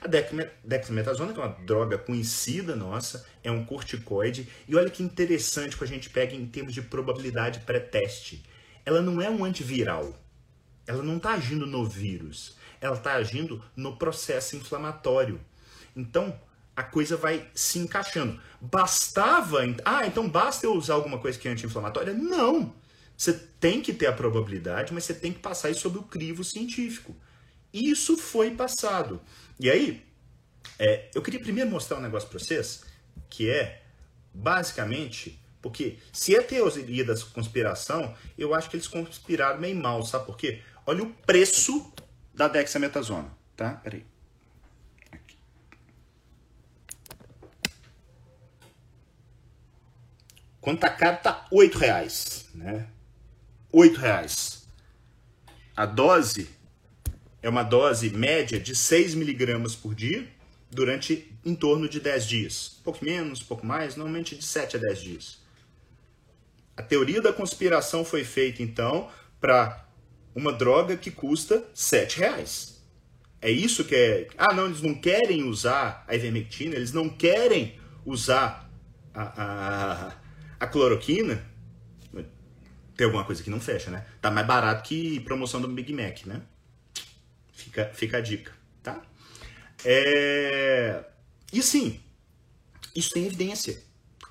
[0.01, 4.49] A dexametasona, que é uma droga conhecida nossa, é um corticoide.
[4.67, 8.43] E olha que interessante que a gente pega em termos de probabilidade pré-teste.
[8.85, 10.19] Ela não é um antiviral.
[10.87, 12.57] Ela não está agindo no vírus.
[12.81, 15.41] Ela está agindo no processo inflamatório.
[15.95, 16.37] Então,
[16.81, 18.41] a coisa vai se encaixando.
[18.61, 19.59] Bastava.
[19.85, 22.13] Ah, então basta eu usar alguma coisa que é anti-inflamatória?
[22.15, 22.75] Não!
[23.17, 26.43] Você tem que ter a probabilidade, mas você tem que passar isso sobre o crivo
[26.43, 27.15] científico.
[27.73, 29.21] Isso foi passado.
[29.59, 30.03] E aí,
[30.79, 32.83] é, eu queria primeiro mostrar um negócio para vocês,
[33.29, 33.83] que é
[34.33, 35.39] basicamente.
[35.61, 40.39] Porque se é teoria da conspiração, eu acho que eles conspiraram meio mal, sabe por
[40.39, 40.63] quê?
[40.87, 41.93] Olha o preço
[42.33, 43.75] da dexametasona, tá?
[43.75, 44.10] Peraí.
[50.61, 52.87] Quando tá caro, tá 8 reais, né?
[53.73, 54.67] 8 reais.
[55.77, 56.51] A dose
[57.43, 60.29] é uma dose média de 6 miligramas por dia
[60.71, 62.77] durante em torno de 10 dias.
[62.81, 65.39] Um pouco menos, um pouco mais, normalmente de 7 a 10 dias.
[66.77, 69.09] A teoria da conspiração foi feita, então,
[69.41, 69.87] para
[70.35, 72.81] uma droga que custa 7 reais.
[73.41, 74.29] É isso que é.
[74.37, 78.71] Ah, não, eles não querem usar a ivermectina, eles não querem usar
[79.15, 80.13] a, a,
[80.61, 81.43] a cloroquina,
[83.01, 84.05] tem alguma coisa que não fecha, né?
[84.21, 86.43] Tá mais barato que promoção do Big Mac, né?
[87.51, 89.01] Fica, fica a dica, tá?
[89.83, 91.03] É...
[91.51, 91.99] E sim,
[92.95, 93.83] isso tem evidência.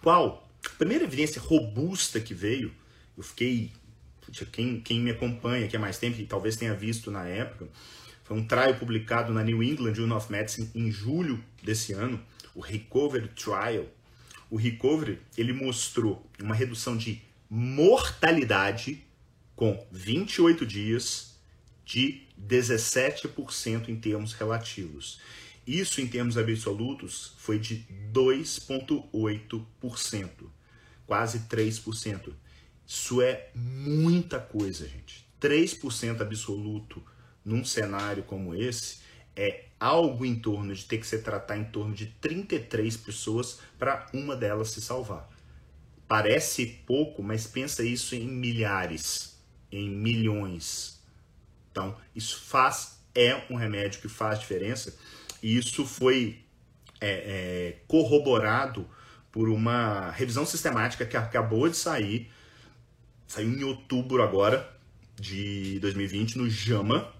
[0.03, 0.47] Qual?
[0.63, 2.71] A primeira evidência robusta que veio,
[3.17, 3.71] eu fiquei.
[4.51, 7.67] Quem, quem me acompanha aqui há mais tempo, e talvez tenha visto na época,
[8.23, 12.59] foi um trial publicado na New England Journal of Medicine em julho desse ano, o
[12.59, 13.87] Recovery Trial
[14.49, 19.05] o recovery ele mostrou uma redução de mortalidade
[19.55, 21.37] com 28 dias
[21.85, 25.19] de 17% em termos relativos.
[25.67, 30.29] Isso em termos absolutos foi de 2,8%,
[31.05, 32.33] quase 3%.
[32.87, 35.27] Isso é muita coisa, gente.
[35.39, 37.03] 3% absoluto
[37.45, 38.97] num cenário como esse
[39.39, 44.05] é algo em torno de ter que se tratar em torno de 33 pessoas para
[44.13, 45.29] uma delas se salvar.
[46.09, 49.39] Parece pouco, mas pensa isso em milhares,
[49.71, 51.01] em milhões.
[51.71, 54.93] Então, isso faz, é um remédio que faz diferença.
[55.41, 56.43] E isso foi
[56.99, 58.85] é, é, corroborado
[59.31, 62.29] por uma revisão sistemática que acabou de sair,
[63.25, 64.69] saiu em outubro agora
[65.15, 67.18] de 2020 no JAMA,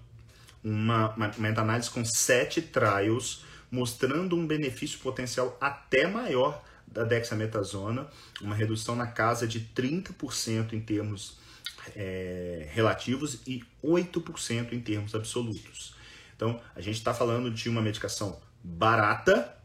[0.62, 8.08] uma, uma meta-análise com sete trials mostrando um benefício potencial até maior da dexametasona,
[8.40, 11.38] uma redução na casa de 30% em termos
[11.94, 15.94] é, relativos e 8% em termos absolutos.
[16.34, 19.56] Então, a gente está falando de uma medicação barata.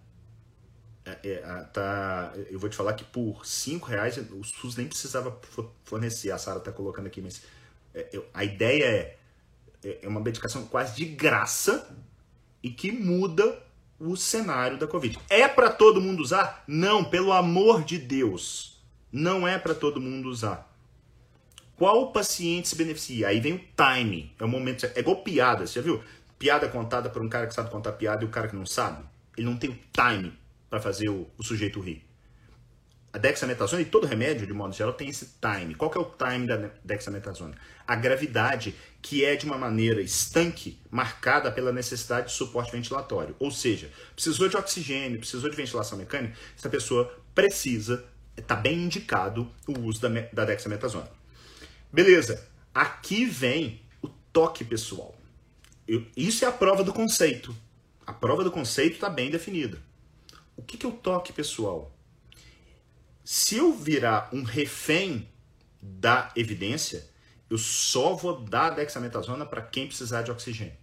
[1.03, 1.39] É, é,
[1.73, 5.39] tá, eu vou te falar que por 5 reais o SUS nem precisava
[5.83, 6.31] fornecer.
[6.31, 7.41] A Sara está colocando aqui, mas
[7.93, 9.17] é, a ideia é,
[9.85, 11.95] é, é uma medicação quase de graça
[12.63, 13.63] e que muda
[13.99, 15.19] o cenário da Covid.
[15.29, 16.63] É para todo mundo usar?
[16.67, 18.83] Não, pelo amor de Deus.
[19.11, 20.69] Não é para todo mundo usar.
[21.77, 23.27] Qual paciente se beneficia?
[23.27, 24.33] Aí vem o time.
[24.39, 24.85] É o momento.
[24.85, 26.01] É igual piada, você já viu?
[26.39, 29.03] Piada contada por um cara que sabe contar piada e o cara que não sabe.
[29.37, 30.33] Ele não tem o time
[30.69, 32.03] para fazer o, o, sujeito rir.
[33.15, 35.73] A dexametasona e todo remédio, de modo geral, tem esse time.
[35.73, 37.55] Qual que é o time da dexametasona?
[37.87, 43.33] A gravidade, que é de uma maneira estanque, marcada pela necessidade de suporte ventilatório.
[43.39, 48.03] Ou seja, precisou de oxigênio, precisou de ventilação mecânica, essa pessoa precisa,
[48.35, 51.09] está bem indicado o uso da, da dexametasona.
[51.93, 55.15] Beleza, aqui vem o toque pessoal.
[55.87, 57.55] Eu, isso é a prova do conceito.
[58.05, 59.81] A prova do conceito está bem definida.
[60.57, 61.94] O que, que é o toque pessoal?
[63.25, 65.27] Se eu virar um refém
[65.81, 67.09] da evidência,
[67.49, 70.77] eu só vou dar dexametasona para quem precisar de oxigênio.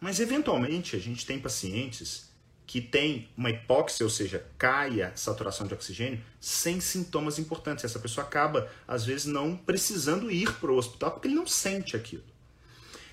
[0.00, 2.32] Mas eventualmente a gente tem pacientes
[2.66, 7.84] que tem uma hipóxia, ou seja, cai a saturação de oxigênio, sem sintomas importantes.
[7.84, 11.94] Essa pessoa acaba, às vezes, não precisando ir para o hospital porque ele não sente
[11.94, 12.24] aquilo.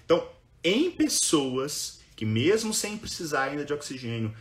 [0.05, 0.29] Então,
[0.63, 4.33] em pessoas que, mesmo sem precisar ainda de oxigênio,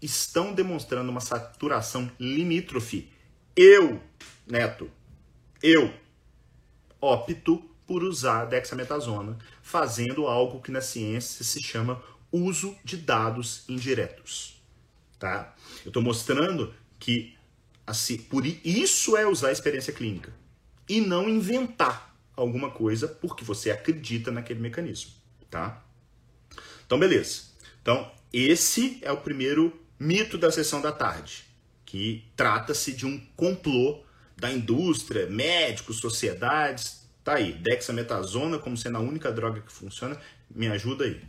[0.00, 3.10] estão demonstrando uma saturação limítrofe,
[3.56, 4.00] eu,
[4.46, 4.90] Neto,
[5.62, 5.92] eu
[7.00, 14.62] opto por usar dexametasona, fazendo algo que na ciência se chama uso de dados indiretos.
[15.18, 15.54] Tá?
[15.84, 17.36] Eu estou mostrando que
[17.86, 20.32] assim, por isso é usar a experiência clínica
[20.88, 25.12] e não inventar alguma coisa porque você acredita naquele mecanismo,
[25.50, 25.84] tá?
[26.86, 27.42] Então, beleza.
[27.82, 31.44] Então, esse é o primeiro mito da sessão da tarde,
[31.84, 34.02] que trata-se de um complô
[34.36, 37.00] da indústria, médicos, sociedades.
[37.22, 40.18] Tá aí, dexametasona como sendo a única droga que funciona,
[40.50, 41.20] me ajuda aí.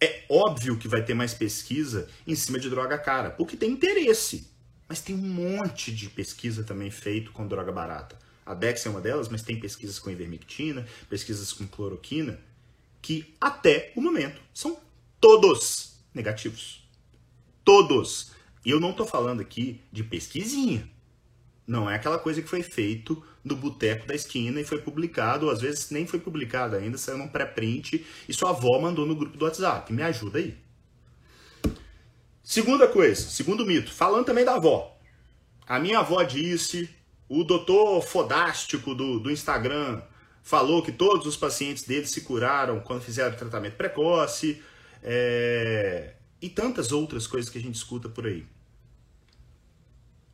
[0.00, 4.48] É óbvio que vai ter mais pesquisa em cima de droga cara, porque tem interesse.
[4.88, 8.18] Mas tem um monte de pesquisa também feito com droga barata.
[8.46, 12.40] A Dex é uma delas, mas tem pesquisas com ivermectina, pesquisas com cloroquina,
[13.02, 14.80] que até o momento são
[15.20, 16.88] todos negativos.
[17.64, 18.32] Todos.
[18.64, 20.88] E eu não estou falando aqui de pesquisinha.
[21.66, 25.52] Não é aquela coisa que foi feito no boteco da esquina e foi publicado, ou
[25.52, 29.36] às vezes nem foi publicado ainda, saiu num pré-print e sua avó mandou no grupo
[29.36, 29.92] do WhatsApp.
[29.92, 30.58] Me ajuda aí.
[32.42, 34.98] Segunda coisa, segundo mito, falando também da avó.
[35.66, 36.90] A minha avó disse,
[37.28, 40.02] o doutor fodástico do, do Instagram
[40.42, 44.60] falou que todos os pacientes dele se curaram quando fizeram tratamento precoce,
[45.02, 46.14] é...
[46.40, 48.46] e tantas outras coisas que a gente escuta por aí.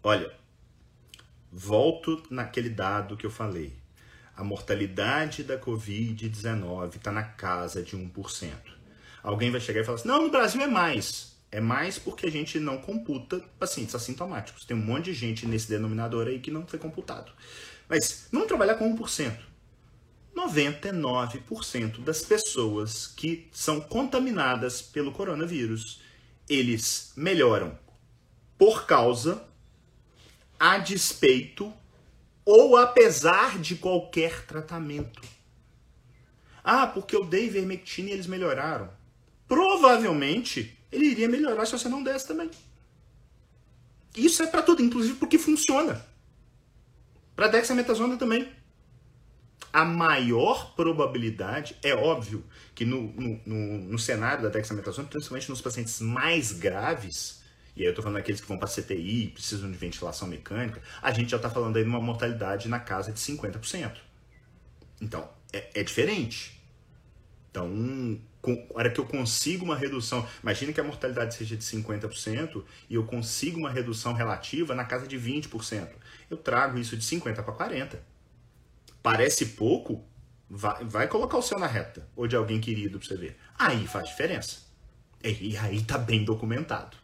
[0.02, 0.32] Olha,
[1.58, 3.72] Volto naquele dado que eu falei.
[4.36, 8.52] A mortalidade da Covid-19 está na casa de 1%.
[9.22, 11.34] Alguém vai chegar e falar assim: não, no Brasil é mais.
[11.50, 14.66] É mais porque a gente não computa pacientes assintomáticos.
[14.66, 17.32] Tem um monte de gente nesse denominador aí que não foi computado.
[17.88, 19.34] Mas vamos trabalhar com 1%.
[20.36, 26.02] 99% das pessoas que são contaminadas pelo coronavírus,
[26.48, 27.76] eles melhoram
[28.58, 29.42] por causa
[30.60, 31.72] a despeito
[32.44, 35.22] ou apesar de qualquer tratamento.
[36.62, 38.90] Ah, porque eu dei ivermectina e eles melhoraram.
[39.48, 42.50] Provavelmente ele iria melhorar se você não desse também.
[44.14, 46.04] Isso é para tudo, inclusive porque funciona.
[47.34, 48.55] Para dexametasona também.
[49.76, 52.42] A maior probabilidade, é óbvio
[52.74, 57.42] que no, no, no, no cenário da dexametasona, principalmente nos pacientes mais graves,
[57.76, 61.12] e aí eu estou falando daqueles que vão para CTI, precisam de ventilação mecânica, a
[61.12, 63.98] gente já está falando aí de uma mortalidade na casa de 50%.
[64.98, 66.58] Então, é, é diferente.
[67.50, 67.68] Então,
[68.40, 72.64] com, a hora que eu consigo uma redução, imagine que a mortalidade seja de 50%
[72.88, 75.86] e eu consigo uma redução relativa na casa de 20%.
[76.30, 77.98] Eu trago isso de 50% para 40%.
[79.06, 80.04] Parece pouco?
[80.50, 83.36] Vai, vai colocar o seu na reta, ou de alguém querido pra você ver.
[83.56, 84.62] Aí faz diferença.
[85.22, 86.96] E aí tá bem documentado.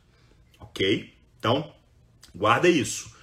[0.59, 1.15] Ok?
[1.39, 1.73] Então,
[2.35, 3.15] guarda isso.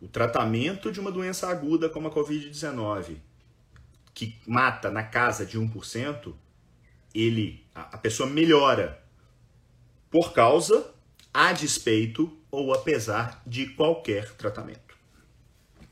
[0.00, 3.16] O tratamento de uma doença aguda como a Covid-19,
[4.14, 6.32] que mata na casa de 1%,
[7.12, 9.02] ele, a pessoa melhora
[10.08, 10.94] por causa,
[11.34, 14.87] a despeito ou apesar de qualquer tratamento.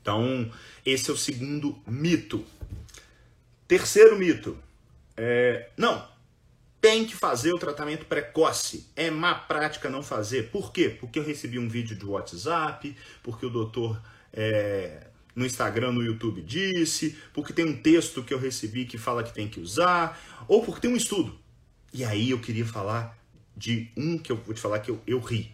[0.07, 0.49] Então,
[0.85, 2.45] esse é o segundo mito.
[3.67, 4.57] Terceiro mito.
[5.17, 6.07] É, não,
[6.79, 8.89] tem que fazer o tratamento precoce.
[8.95, 10.49] É má prática não fazer.
[10.49, 10.95] Por quê?
[10.97, 14.01] Porque eu recebi um vídeo de WhatsApp, porque o doutor
[14.31, 19.25] é, no Instagram, no YouTube disse, porque tem um texto que eu recebi que fala
[19.25, 21.37] que tem que usar, ou porque tem um estudo.
[21.93, 23.19] E aí eu queria falar
[23.57, 25.53] de um que eu vou te falar que eu, eu ri.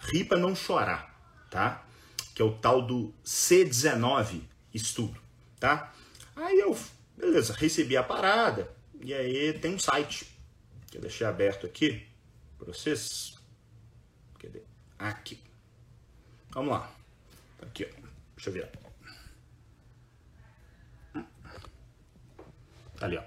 [0.00, 1.18] Ri para não chorar,
[1.48, 1.85] tá?
[2.36, 4.42] Que é o tal do C19
[4.74, 5.18] estudo,
[5.58, 5.94] tá?
[6.36, 6.78] Aí eu,
[7.16, 8.70] beleza, recebi a parada,
[9.00, 10.26] e aí tem um site
[10.90, 12.06] que eu deixei aberto aqui
[12.58, 13.38] para vocês.
[14.38, 14.60] Cadê?
[14.98, 15.40] Aqui.
[16.50, 16.92] Vamos lá.
[17.62, 17.86] Aqui, ó.
[18.36, 18.68] Deixa eu virar.
[23.00, 23.22] Ali, ó.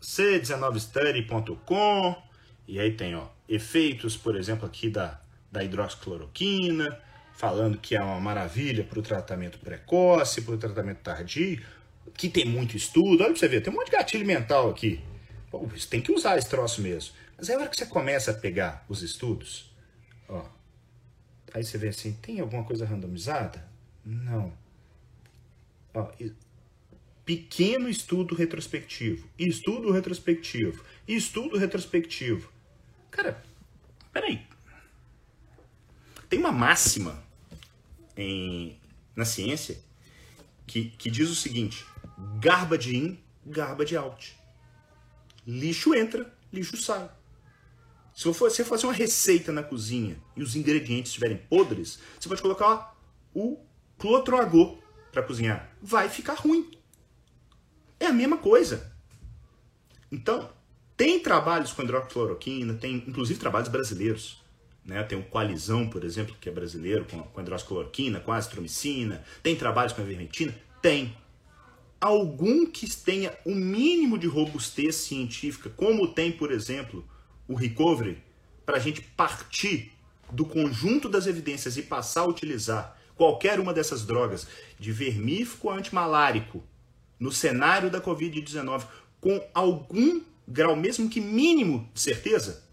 [0.00, 2.22] c19study.com
[2.66, 5.20] e aí tem, ó, efeitos, por exemplo, aqui da,
[5.52, 6.98] da hidroxicloroquina,
[7.34, 11.62] falando que é uma maravilha para o tratamento precoce, para o tratamento tardio,
[12.16, 13.22] que tem muito estudo.
[13.22, 15.00] Olha para você ver, tem um monte de gatilho mental aqui.
[15.50, 17.14] Pô, você tem que usar esse troço mesmo.
[17.36, 19.74] Mas é a hora que você começa a pegar os estudos,
[20.28, 20.44] ó,
[21.52, 23.68] aí você vê assim, tem alguma coisa randomizada?
[24.04, 24.52] Não.
[25.92, 26.10] Ó,
[27.24, 32.48] pequeno estudo retrospectivo, estudo retrospectivo, estudo retrospectivo.
[33.10, 33.42] Cara,
[34.12, 34.46] peraí.
[36.34, 37.22] Tem uma máxima
[38.16, 38.76] em,
[39.14, 39.80] na ciência
[40.66, 41.86] que, que diz o seguinte:
[42.40, 44.36] garbage in, garbage out.
[45.46, 47.08] Lixo entra, lixo sai.
[48.12, 52.98] Se você fazer uma receita na cozinha e os ingredientes estiverem podres, você pode colocar
[53.32, 53.64] o
[53.96, 54.78] clotroagô
[55.12, 55.72] para cozinhar.
[55.80, 56.68] Vai ficar ruim.
[58.00, 58.92] É a mesma coisa.
[60.10, 60.50] Então,
[60.96, 64.42] tem trabalhos com hidroxicloroquina, tem inclusive trabalhos brasileiros.
[64.84, 65.02] Né?
[65.02, 69.24] Tem o Coalizão, por exemplo, que é brasileiro, com, com hidroxicloroquina, com azitromicina.
[69.42, 70.54] Tem trabalhos com a ivermectina?
[70.82, 71.16] Tem
[72.00, 77.02] algum que tenha o um mínimo de robustez científica, como tem, por exemplo,
[77.48, 78.22] o Recovery,
[78.66, 79.92] para a gente partir
[80.30, 84.46] do conjunto das evidências e passar a utilizar qualquer uma dessas drogas,
[84.78, 86.62] de vermífugo a antimalárico,
[87.18, 88.84] no cenário da Covid-19,
[89.20, 92.64] com algum grau, mesmo que mínimo, de certeza?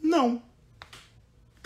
[0.00, 0.42] Não.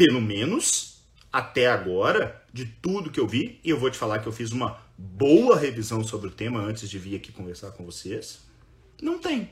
[0.04, 1.00] Pelo menos
[1.32, 4.50] até agora, de tudo que eu vi, e eu vou te falar que eu fiz
[4.50, 8.40] uma boa revisão sobre o tema antes de vir aqui conversar com vocês,
[9.00, 9.50] não tem.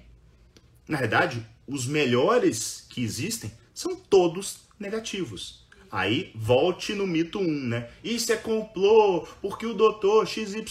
[0.89, 5.69] Na verdade, os melhores que existem são todos negativos.
[5.89, 7.89] Aí volte no mito 1, né?
[8.03, 10.67] Isso é complô, porque o doutor XYZ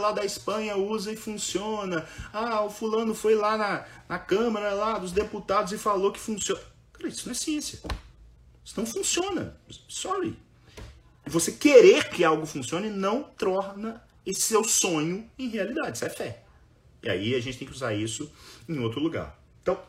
[0.00, 2.06] lá da Espanha usa e funciona.
[2.32, 6.62] Ah, o fulano foi lá na, na Câmara lá dos deputados e falou que funciona.
[6.94, 7.80] Cara, isso não é ciência.
[8.68, 9.56] Isso não funciona.
[9.88, 10.36] Sorry.
[11.24, 15.96] Você querer que algo funcione não torna esse seu sonho em realidade.
[15.96, 16.44] Isso é fé.
[17.02, 18.30] E aí a gente tem que usar isso
[18.68, 19.42] em outro lugar.
[19.62, 19.80] Então,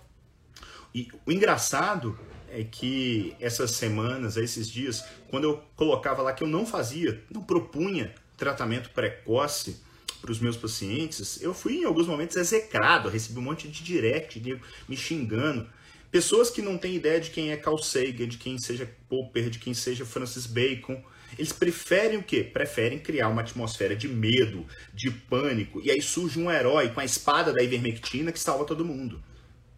[1.26, 2.18] o engraçado
[2.48, 7.42] é que essas semanas, esses dias, quando eu colocava lá que eu não fazia, não
[7.42, 9.84] propunha tratamento precoce
[10.22, 14.42] para os meus pacientes, eu fui em alguns momentos execrado, recebi um monte de direct
[14.88, 15.70] me xingando.
[16.12, 19.60] Pessoas que não têm ideia de quem é Carl Sagan, de quem seja Popper, de
[19.60, 21.04] quem seja Francis Bacon,
[21.38, 22.44] eles preferem o quê?
[22.44, 27.06] Preferem criar uma atmosfera de medo, de pânico, e aí surge um herói com a
[27.06, 29.24] espada da ivermectina que salva todo mundo.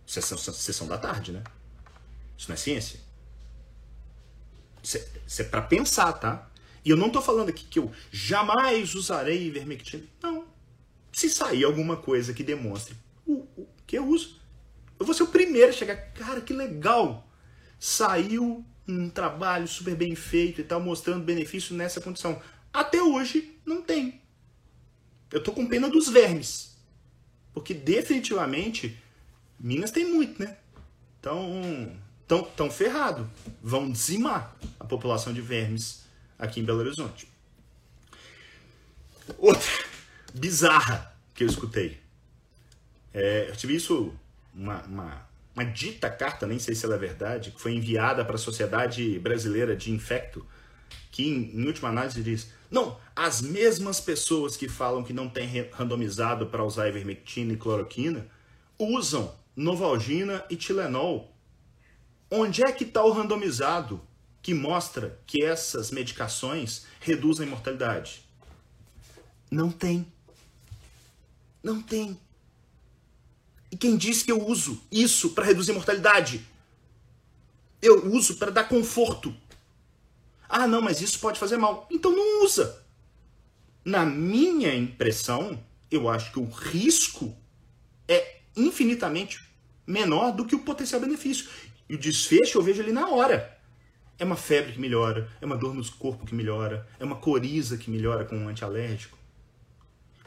[0.08, 1.44] Sessão, sessão da tarde, né?
[2.38, 3.00] Isso não é ciência?
[4.82, 6.50] Isso é, isso é para pensar, tá?
[6.84, 10.04] E eu não estou falando aqui que eu jamais usarei ivermectina.
[10.22, 10.48] Não.
[11.14, 14.41] Se sair alguma coisa que demonstre o, o que eu uso,
[15.02, 15.96] eu vou ser o primeiro a chegar.
[16.14, 17.28] Cara, que legal!
[17.80, 22.40] Saiu um trabalho super bem feito e tal, mostrando benefício nessa condição.
[22.72, 24.22] Até hoje não tem.
[25.32, 26.78] Eu tô com pena dos vermes.
[27.52, 28.96] Porque definitivamente
[29.60, 30.56] Minas tem muito, né?
[31.20, 31.98] Então,
[32.28, 33.28] tão, tão ferrado.
[33.60, 36.04] Vão dizimar a população de vermes
[36.38, 37.28] aqui em Belo Horizonte.
[39.40, 39.68] Outra
[40.32, 42.00] bizarra que eu escutei.
[43.12, 44.14] É, eu tive isso,
[44.54, 48.36] uma, uma, uma, dita carta, nem sei se ela é verdade, que foi enviada para
[48.36, 50.46] a Sociedade Brasileira de Infecto,
[51.12, 55.48] que em, em última análise diz: Não, as mesmas pessoas que falam que não tem
[55.72, 58.28] randomizado para usar ivermectina e cloroquina
[58.78, 61.32] usam Novalgina e Tilenol.
[62.30, 64.02] Onde é que está o randomizado
[64.42, 68.24] que mostra que essas medicações reduzem mortalidade?
[69.52, 70.08] Não tem.
[71.62, 72.18] Não tem.
[73.72, 76.46] E quem disse que eu uso isso para reduzir mortalidade?
[77.82, 79.34] Eu uso para dar conforto.
[80.48, 81.88] Ah, não, mas isso pode fazer mal.
[81.90, 82.84] Então não usa.
[83.84, 87.36] Na minha impressão, eu acho que o risco
[88.08, 89.44] é infinitamente
[89.88, 91.50] menor do que o potencial benefício.
[91.90, 93.58] E o desfecho eu vejo ali na hora.
[94.20, 97.78] É uma febre que melhora, é uma dor no corpo que melhora, é uma coriza
[97.78, 99.18] que melhora com um antialérgico.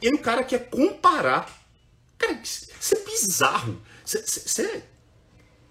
[0.01, 1.64] E aí o cara quer comparar.
[2.17, 3.81] Cara, isso é bizarro.
[4.05, 4.83] Isso é,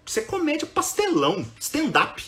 [0.07, 2.23] isso é comédia pastelão, stand-up.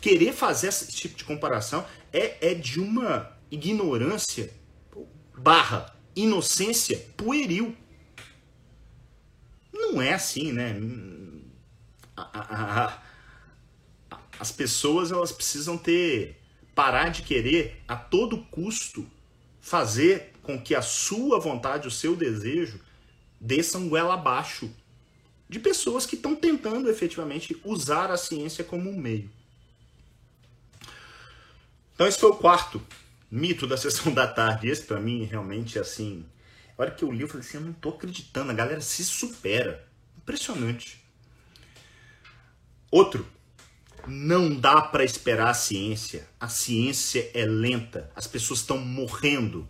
[0.00, 4.52] Querer fazer esse tipo de comparação é, é de uma ignorância
[5.36, 7.76] barra inocência pueril.
[9.72, 10.74] Não é assim, né?
[14.38, 16.40] as pessoas elas precisam ter
[16.74, 19.06] parar de querer a todo custo
[19.60, 22.80] fazer com que a sua vontade, o seu desejo
[23.40, 24.70] desçam goela abaixo
[25.48, 29.30] de pessoas que estão tentando efetivamente usar a ciência como um meio.
[31.94, 32.82] Então esse foi o quarto
[33.30, 34.68] mito da sessão da tarde.
[34.68, 36.24] Esse para mim realmente é assim.
[36.76, 39.04] A hora que eu li, eu falei assim, eu não tô acreditando, a galera se
[39.04, 39.86] supera.
[40.16, 41.02] Impressionante.
[42.90, 43.26] Outro,
[44.06, 46.28] não dá para esperar a ciência.
[46.38, 48.10] A ciência é lenta.
[48.14, 49.68] As pessoas estão morrendo.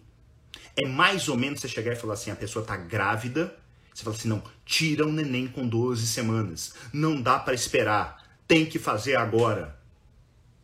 [0.77, 3.57] É mais ou menos você chegar e falar assim: a pessoa está grávida.
[3.93, 6.75] Você fala assim: não, tira um neném com 12 semanas.
[6.93, 8.25] Não dá para esperar.
[8.47, 9.79] Tem que fazer agora.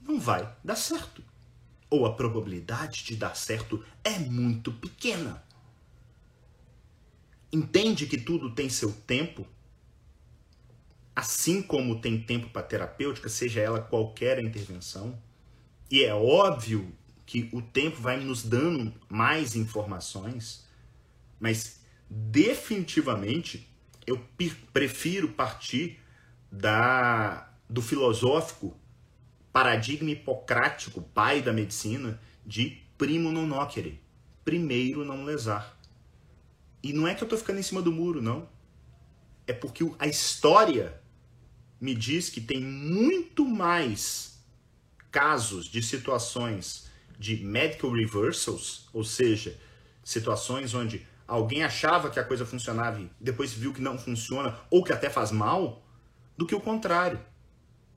[0.00, 1.22] Não vai dar certo.
[1.88, 5.42] Ou a probabilidade de dar certo é muito pequena.
[7.52, 9.46] Entende que tudo tem seu tempo?
[11.14, 15.18] assim como tem tempo para terapêutica, seja ela qualquer intervenção,
[15.90, 16.92] e é óbvio
[17.32, 20.68] que o tempo vai nos dando mais informações,
[21.40, 21.80] mas
[22.10, 23.74] definitivamente
[24.06, 24.22] eu
[24.70, 25.98] prefiro partir
[26.50, 28.76] da do filosófico
[29.50, 33.98] paradigma hipocrático, pai da medicina, de primo non nocere,
[34.44, 35.80] primeiro não lesar.
[36.82, 38.46] E não é que eu estou ficando em cima do muro, não.
[39.46, 41.00] É porque a história
[41.80, 44.44] me diz que tem muito mais
[45.10, 49.58] casos de situações de medical reversals, ou seja,
[50.02, 54.82] situações onde alguém achava que a coisa funcionava e depois viu que não funciona ou
[54.82, 55.82] que até faz mal,
[56.36, 57.20] do que o contrário.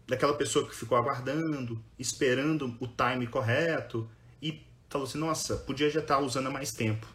[0.08, 4.10] Daquela pessoa que ficou aguardando, esperando o time correto
[4.42, 7.08] e falou assim: nossa, podia já estar usando há mais tempo.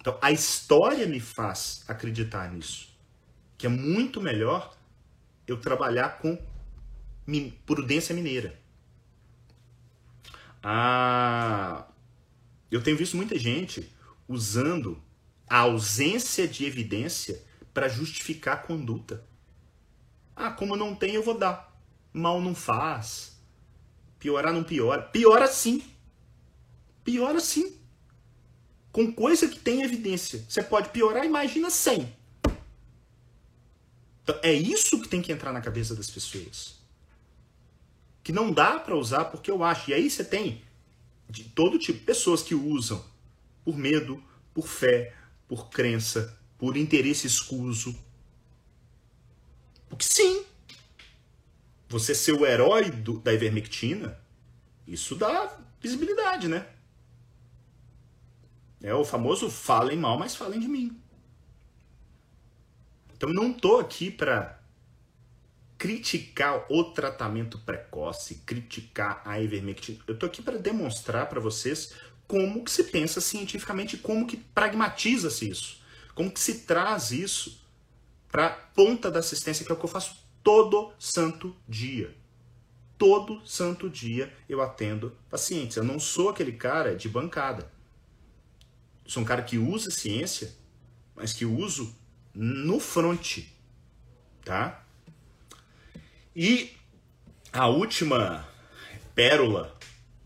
[0.00, 2.88] Então a história me faz acreditar nisso,
[3.56, 4.76] que é muito melhor
[5.46, 6.36] eu trabalhar com
[7.64, 8.60] prudência mineira.
[10.62, 11.86] Ah,
[12.70, 13.92] eu tenho visto muita gente
[14.28, 15.02] usando
[15.48, 17.42] a ausência de evidência
[17.74, 19.26] para justificar a conduta.
[20.36, 21.76] Ah, como não tem, eu vou dar.
[22.12, 23.36] Mal não faz.
[24.18, 25.02] Piorar não piora.
[25.02, 25.82] Piora sim.
[27.04, 27.76] Piora sim.
[28.92, 30.44] Com coisa que tem evidência.
[30.48, 32.14] Você pode piorar, imagina sem.
[34.22, 36.81] Então, é isso que tem que entrar na cabeça das pessoas.
[38.22, 39.90] Que não dá para usar porque eu acho.
[39.90, 40.62] E aí você tem
[41.28, 43.04] de todo tipo, pessoas que usam
[43.64, 45.14] por medo, por fé,
[45.48, 47.98] por crença, por interesse escuso.
[49.88, 50.44] Porque sim,
[51.88, 54.18] você ser o herói do, da ivermectina,
[54.86, 56.66] isso dá visibilidade, né?
[58.82, 61.00] É o famoso falem mal, mas falem de mim.
[63.14, 64.60] Então eu não estou aqui para
[65.82, 69.98] criticar o tratamento precoce, criticar a ivermectina.
[70.06, 71.94] Eu estou aqui para demonstrar para vocês
[72.28, 75.82] como que se pensa cientificamente, como que pragmatiza-se isso,
[76.14, 77.66] como que se traz isso
[78.30, 82.14] para ponta da assistência, que é o que eu faço todo santo dia.
[82.96, 85.76] Todo santo dia eu atendo pacientes.
[85.76, 87.68] Eu não sou aquele cara de bancada.
[89.04, 90.54] Eu sou um cara que usa ciência,
[91.16, 91.92] mas que uso
[92.32, 93.40] no front,
[94.44, 94.81] tá?
[96.34, 96.72] E
[97.52, 98.48] a última
[99.14, 99.76] pérola,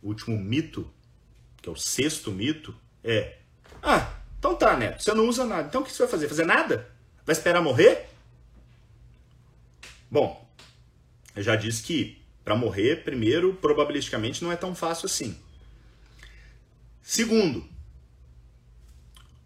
[0.03, 0.89] o último mito,
[1.61, 3.39] que é o sexto mito, é:
[3.83, 4.97] Ah, então tá, né?
[4.99, 5.69] Você não usa nada.
[5.69, 6.29] Então o que você vai fazer?
[6.29, 6.91] Fazer nada?
[7.25, 8.09] Vai esperar morrer?
[10.11, 10.49] Bom,
[11.35, 15.37] eu já disse que para morrer, primeiro, probabilisticamente não é tão fácil assim.
[17.03, 17.69] Segundo,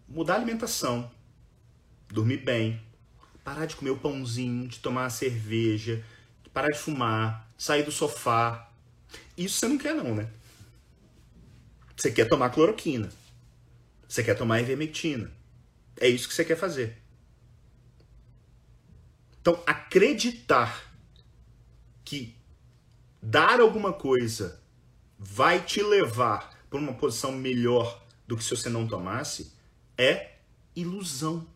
[0.07, 1.09] mudar a alimentação,
[2.07, 2.79] dormir bem,
[3.43, 6.03] parar de comer o pãozinho, de tomar a cerveja,
[6.53, 8.69] parar de fumar, sair do sofá.
[9.37, 10.29] Isso você não quer não, né?
[11.95, 13.09] Você quer tomar cloroquina.
[14.07, 15.31] Você quer tomar ivermectina.
[15.99, 16.97] É isso que você quer fazer.
[19.39, 20.91] Então, acreditar
[22.03, 22.35] que
[23.21, 24.61] dar alguma coisa
[25.17, 29.53] vai te levar para uma posição melhor do que se você não tomasse
[29.97, 30.37] é
[30.75, 31.47] ilusão,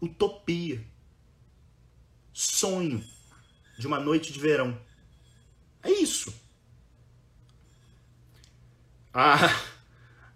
[0.00, 0.84] utopia,
[2.32, 3.04] sonho
[3.80, 4.78] de uma noite de verão.
[5.82, 6.32] É isso.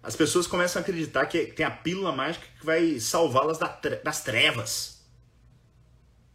[0.03, 3.57] As pessoas começam a acreditar que tem a pílula mágica que vai salvá-las
[4.03, 5.01] das trevas.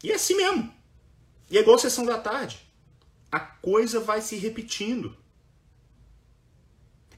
[0.03, 0.73] E é assim mesmo.
[1.51, 2.59] E é igual a sessão da tarde.
[3.31, 5.17] A coisa vai se repetindo.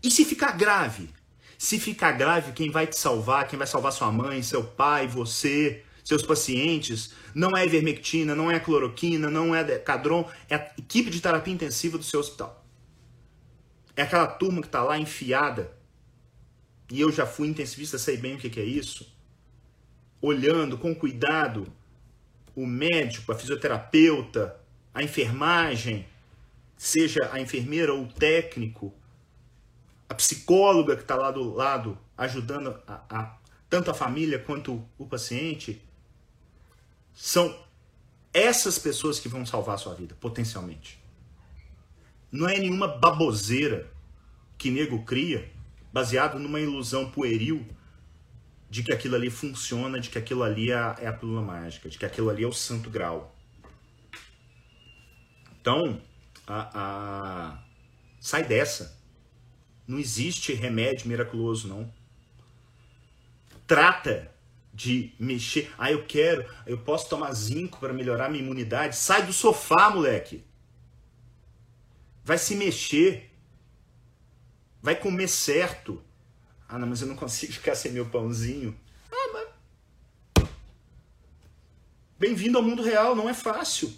[0.02, 1.08] E se ficar grave?
[1.56, 5.84] Se ficar grave, quem vai te salvar, quem vai salvar sua mãe, seu pai, você,
[6.04, 11.20] seus pacientes, não é ivermectina, não é cloroquina, não é cadron, é a equipe de
[11.20, 12.64] terapia intensiva do seu hospital.
[13.96, 15.72] É aquela turma que está lá enfiada.
[16.90, 19.14] E eu já fui intensivista, sei bem o que é isso.
[20.20, 21.72] Olhando com cuidado
[22.54, 24.60] o médico, a fisioterapeuta,
[24.92, 26.06] a enfermagem,
[26.76, 28.92] seja a enfermeira ou o técnico,
[30.08, 33.38] a psicóloga que está lá do lado ajudando a, a,
[33.70, 35.82] tanto a família quanto o paciente,
[37.14, 37.56] são
[38.32, 40.98] essas pessoas que vão salvar a sua vida, potencialmente.
[42.30, 43.90] Não é nenhuma baboseira
[44.56, 45.50] que nego cria,
[45.92, 47.66] baseado numa ilusão pueril
[48.70, 51.98] de que aquilo ali funciona, de que aquilo ali é a, é pílula mágica, de
[51.98, 53.36] que aquilo ali é o santo grau.
[55.60, 56.00] Então,
[56.46, 57.64] a, a...
[58.18, 58.98] sai dessa.
[59.86, 61.92] Não existe remédio miraculoso, não.
[63.66, 64.31] Trata
[64.72, 65.72] de mexer.
[65.76, 68.96] Ah, eu quero, eu posso tomar zinco para melhorar minha imunidade.
[68.96, 70.44] Sai do sofá, moleque.
[72.24, 73.30] Vai se mexer.
[74.80, 76.02] Vai comer certo.
[76.68, 78.74] Ah, não, mas eu não consigo ficar sem meu pãozinho.
[79.10, 80.48] Ah, mas.
[82.18, 83.92] Bem-vindo ao mundo real, não é fácil.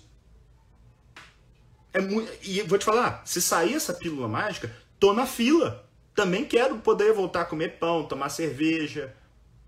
[1.93, 2.33] É muito...
[2.43, 5.89] E vou te falar, se sair essa pílula mágica, tô na fila.
[6.15, 9.15] Também quero poder voltar a comer pão, tomar cerveja.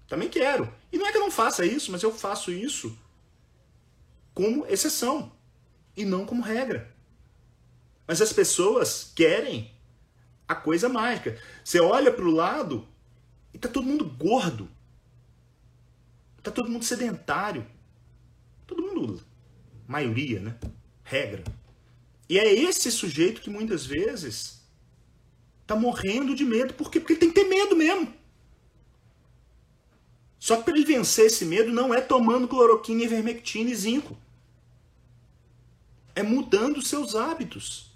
[0.09, 0.73] Também quero.
[0.97, 2.97] E não é que eu não faça isso, mas eu faço isso
[4.33, 5.31] como exceção
[5.95, 6.91] e não como regra.
[8.09, 9.71] Mas as pessoas querem
[10.49, 11.39] a coisa mágica.
[11.63, 12.89] Você olha para o lado,
[13.53, 14.71] e tá todo mundo gordo.
[16.43, 17.67] Tá todo mundo sedentário.
[18.67, 19.23] Todo mundo,
[19.87, 20.59] maioria, né?
[21.05, 21.45] Regra.
[22.27, 24.67] E é esse sujeito que muitas vezes
[25.67, 26.73] tá morrendo de medo.
[26.73, 27.01] Por quê?
[27.01, 28.15] Porque ele tem que ter medo mesmo.
[30.47, 34.17] Só que para ele vencer esse medo não é tomando cloroquina, ivermectina e zinco.
[36.15, 37.91] É mudando seus hábitos.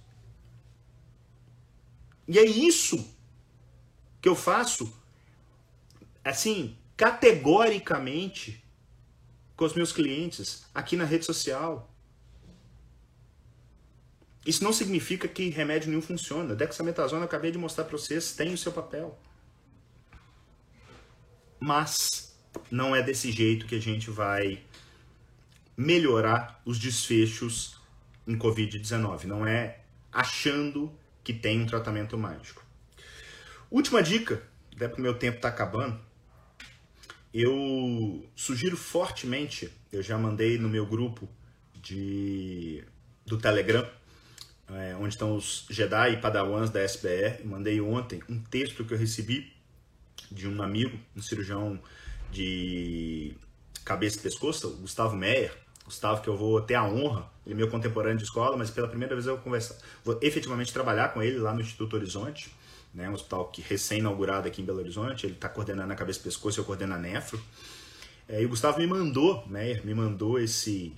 [2.27, 3.09] E é isso
[4.21, 4.93] que eu faço
[6.25, 8.65] assim, categoricamente
[9.55, 11.89] com os meus clientes aqui na rede social.
[14.45, 16.57] Isso não significa que remédio nenhum funciona.
[16.57, 19.17] Dexametasona, eu acabei de mostrar para vocês, tem o seu papel.
[21.61, 22.30] Mas
[22.71, 24.61] não é desse jeito que a gente vai
[25.77, 27.81] melhorar os desfechos
[28.27, 29.25] em Covid-19.
[29.25, 29.81] Não é
[30.13, 30.93] achando
[31.23, 32.65] que tem um tratamento mágico.
[33.71, 34.43] Última dica,
[34.75, 36.01] até porque meu tempo está acabando
[37.33, 41.29] eu sugiro fortemente, eu já mandei no meu grupo
[41.75, 42.85] de,
[43.25, 43.89] do Telegram,
[44.69, 48.99] é, onde estão os Jedi e Padawans da SBR, mandei ontem um texto que eu
[48.99, 49.53] recebi
[50.31, 51.81] de um amigo, um cirurgião
[52.31, 53.35] de
[53.85, 57.57] cabeça e pescoço, o Gustavo Meyer, Gustavo, que eu vou ter a honra, ele é
[57.57, 61.23] meu contemporâneo de escola, mas pela primeira vez eu vou conversar, vou efetivamente trabalhar com
[61.23, 62.51] ele lá no Instituto Horizonte
[62.93, 66.23] né, um hospital que recém-inaugurado aqui em Belo Horizonte, ele está coordenando a cabeça e
[66.23, 67.41] pescoço, eu coordeno a nefro.
[68.29, 70.93] É, e o Gustavo me mandou, né, me mandou esse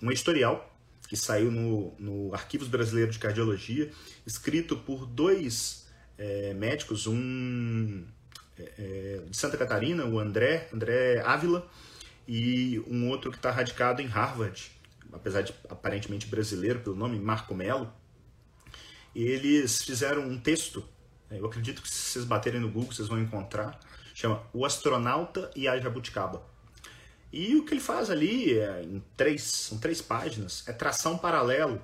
[0.00, 0.72] um editorial
[1.08, 3.90] que saiu no, no Arquivos Brasileiros de Cardiologia,
[4.26, 5.88] escrito por dois
[6.18, 8.04] é, médicos, um
[8.58, 11.68] é, é de Santa Catarina, o André, André Ávila,
[12.26, 14.70] e um outro que está radicado em Harvard,
[15.12, 17.92] apesar de aparentemente brasileiro pelo nome, Marco Melo.
[19.14, 20.86] Eles fizeram um texto
[21.30, 23.78] é, eu acredito que se vocês baterem no Google, vocês vão encontrar.
[24.14, 26.42] Chama O Astronauta e a Jabuticaba.
[27.32, 31.18] E o que ele faz ali, é, em três, são três páginas, é traçar um
[31.18, 31.82] paralelo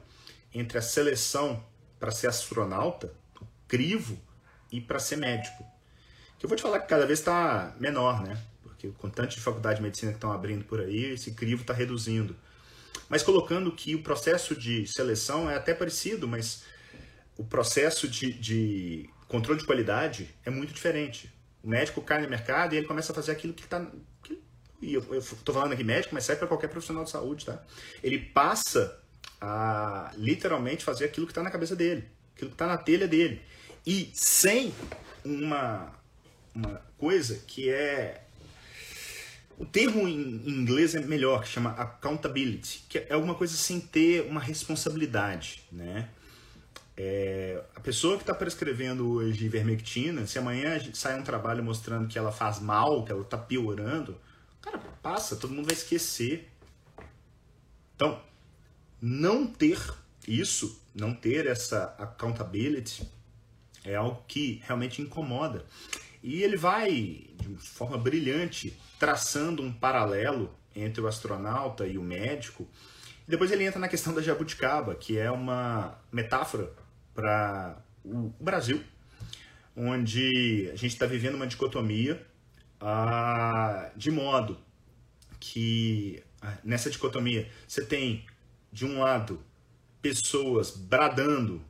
[0.54, 1.62] entre a seleção
[1.98, 4.18] para ser astronauta, o crivo,
[4.70, 5.64] e para ser médico.
[6.42, 8.36] Que eu vou te falar que cada vez está menor, né?
[8.64, 11.72] Porque com tanto de faculdade de medicina que estão abrindo por aí, esse crivo está
[11.72, 12.34] reduzindo.
[13.08, 16.64] Mas colocando que o processo de seleção é até parecido, mas
[17.38, 21.32] o processo de, de controle de qualidade é muito diferente.
[21.62, 23.86] O médico cai no mercado e ele começa a fazer aquilo que está.
[24.80, 27.62] E eu estou falando aqui médico, mas serve para qualquer profissional de saúde, tá?
[28.02, 29.00] Ele passa
[29.40, 33.40] a literalmente fazer aquilo que está na cabeça dele, aquilo que está na telha dele.
[33.86, 34.74] E sem
[35.24, 36.01] uma,
[36.54, 38.24] uma coisa que é.
[39.58, 44.22] O termo em inglês é melhor, que chama accountability, que é alguma coisa sem ter
[44.22, 46.08] uma responsabilidade, né?
[46.96, 52.18] É, a pessoa que está prescrevendo hoje ivermectina, se amanhã sai um trabalho mostrando que
[52.18, 54.18] ela faz mal, que ela está piorando,
[54.60, 56.50] cara, passa, todo mundo vai esquecer.
[57.94, 58.20] Então,
[59.00, 59.78] não ter
[60.26, 63.08] isso, não ter essa accountability,
[63.84, 65.64] é algo que realmente incomoda.
[66.22, 72.68] E ele vai, de forma brilhante, traçando um paralelo entre o astronauta e o médico.
[73.26, 76.72] E depois ele entra na questão da jabuticaba, que é uma metáfora
[77.14, 78.82] para o Brasil,
[79.76, 82.24] onde a gente está vivendo uma dicotomia
[82.84, 84.58] ah, de modo
[85.38, 88.26] que ah, nessa dicotomia você tem,
[88.72, 89.40] de um lado,
[90.00, 91.62] pessoas bradando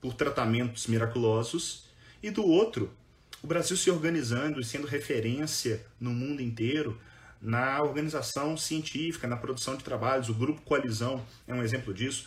[0.00, 1.86] por tratamentos miraculosos
[2.22, 2.96] e do outro,
[3.42, 7.00] o Brasil se organizando e sendo referência no mundo inteiro
[7.40, 10.28] na organização científica, na produção de trabalhos.
[10.28, 12.26] O Grupo Coalizão é um exemplo disso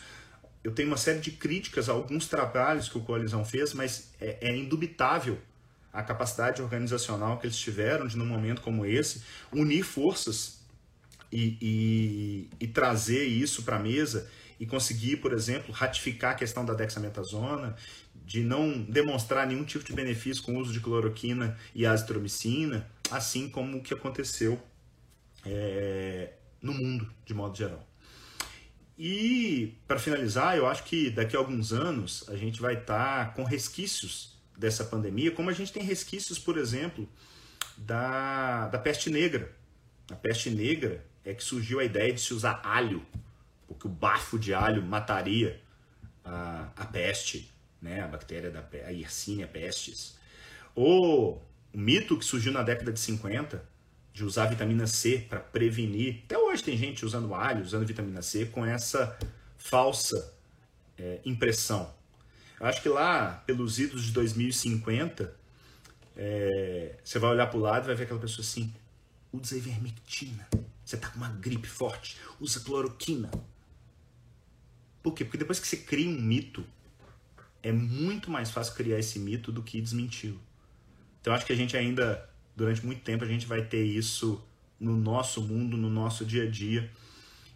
[0.64, 4.38] eu tenho uma série de críticas a alguns trabalhos que o Coalizão fez, mas é,
[4.40, 5.38] é indubitável
[5.92, 10.60] a capacidade organizacional que eles tiveram de, num momento como esse, unir forças
[11.30, 16.64] e, e, e trazer isso para a mesa e conseguir, por exemplo, ratificar a questão
[16.64, 17.74] da dexametasona,
[18.24, 23.48] de não demonstrar nenhum tipo de benefício com o uso de cloroquina e azitromicina, assim
[23.48, 24.60] como o que aconteceu
[25.44, 27.86] é, no mundo, de modo geral.
[28.98, 33.32] E, para finalizar, eu acho que daqui a alguns anos a gente vai estar tá
[33.32, 37.08] com resquícios dessa pandemia, como a gente tem resquícios, por exemplo,
[37.76, 39.50] da, da peste negra.
[40.10, 43.04] A peste negra é que surgiu a ideia de se usar alho,
[43.66, 45.60] porque o bafo de alho mataria
[46.24, 47.50] a, a peste,
[47.82, 50.16] né, a bactéria da a Yersinia pestis.
[50.74, 51.42] Ou
[51.74, 53.72] o mito que surgiu na década de 50
[54.14, 56.22] de usar vitamina C para prevenir.
[56.24, 59.18] Até hoje tem gente usando alho, usando vitamina C com essa
[59.56, 60.32] falsa
[60.98, 61.92] é, impressão.
[62.60, 65.34] Eu acho que lá, pelos idos de 2050,
[66.16, 68.72] é, você vai olhar para o lado e vai ver aquela pessoa assim:
[69.32, 70.46] usa ivermectina.
[70.84, 73.30] Você está com uma gripe forte, usa cloroquina.
[75.02, 75.24] Por quê?
[75.24, 76.64] Porque depois que você cria um mito,
[77.62, 80.40] é muito mais fácil criar esse mito do que desmenti-lo.
[81.20, 84.42] Então acho que a gente ainda durante muito tempo a gente vai ter isso
[84.78, 86.90] no nosso mundo, no nosso dia a dia.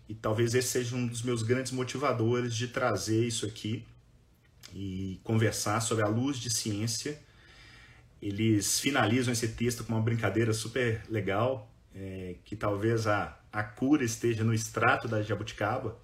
[0.08, 3.84] E talvez esse seja um dos meus grandes motivadores de trazer isso aqui
[4.72, 7.20] e conversar sobre a luz de ciência.
[8.22, 14.04] Eles finalizam esse texto com uma brincadeira super legal, é, que talvez a, a cura
[14.04, 15.98] esteja no extrato da jabuticaba,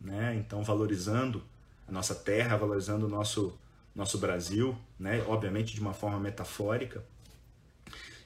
[0.00, 0.36] né?
[0.36, 1.42] então valorizando
[1.88, 3.58] a nossa terra, valorizando o nosso,
[3.94, 5.22] nosso Brasil, né?
[5.22, 7.02] obviamente de uma forma metafórica.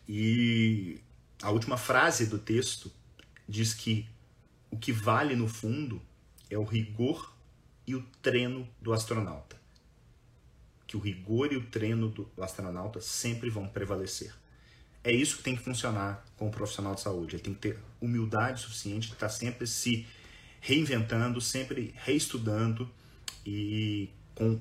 [0.09, 1.01] E
[1.41, 2.91] a última frase do texto
[3.49, 4.09] diz que
[4.71, 6.03] o que vale no fundo
[6.51, 7.33] é o rigor
[7.87, 9.61] e o treino do astronauta.
[10.87, 14.35] Que o rigor e o treino do astronauta sempre vão prevalecer.
[15.05, 17.37] É isso que tem que funcionar com o profissional de saúde.
[17.37, 20.07] Ele tem que ter humildade suficiente estar sempre se
[20.61, 22.89] reinventando, sempre reestudando
[23.45, 24.61] e com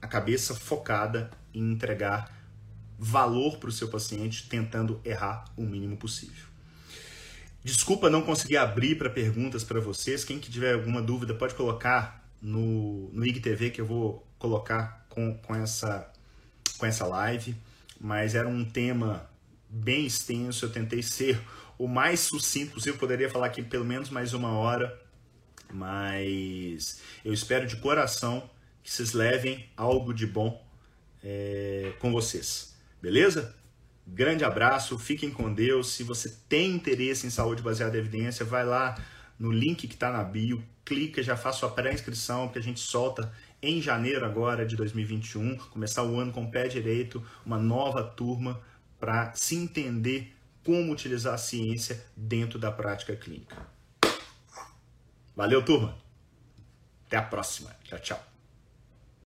[0.00, 2.30] a cabeça focada em entregar
[2.98, 6.44] valor para o seu paciente, tentando errar o mínimo possível.
[7.62, 10.24] Desculpa não conseguir abrir para perguntas para vocês.
[10.24, 15.34] Quem que tiver alguma dúvida pode colocar no, no IGTV que eu vou colocar com,
[15.38, 16.12] com, essa,
[16.76, 17.56] com essa live.
[17.98, 19.28] Mas era um tema
[19.70, 21.40] bem extenso, eu tentei ser
[21.78, 22.98] o mais sucinto possível.
[22.98, 25.00] Poderia falar aqui pelo menos mais uma hora,
[25.72, 28.48] mas eu espero de coração
[28.82, 30.64] que vocês levem algo de bom
[31.22, 32.76] é, com vocês.
[33.00, 33.54] Beleza?
[34.06, 35.92] Grande abraço, fiquem com Deus.
[35.92, 38.94] Se você tem interesse em saúde baseada em evidência, vai lá
[39.38, 43.32] no link que está na bio, clica, já faça sua pré-inscrição, que a gente solta
[43.62, 48.60] em janeiro agora de 2021, começar o ano com o pé direito, uma nova turma
[49.00, 53.73] para se entender como utilizar a ciência dentro da prática clínica.
[55.36, 55.96] Valeu, turma.
[57.06, 57.70] Até a próxima.
[57.84, 58.33] Tchau, tchau.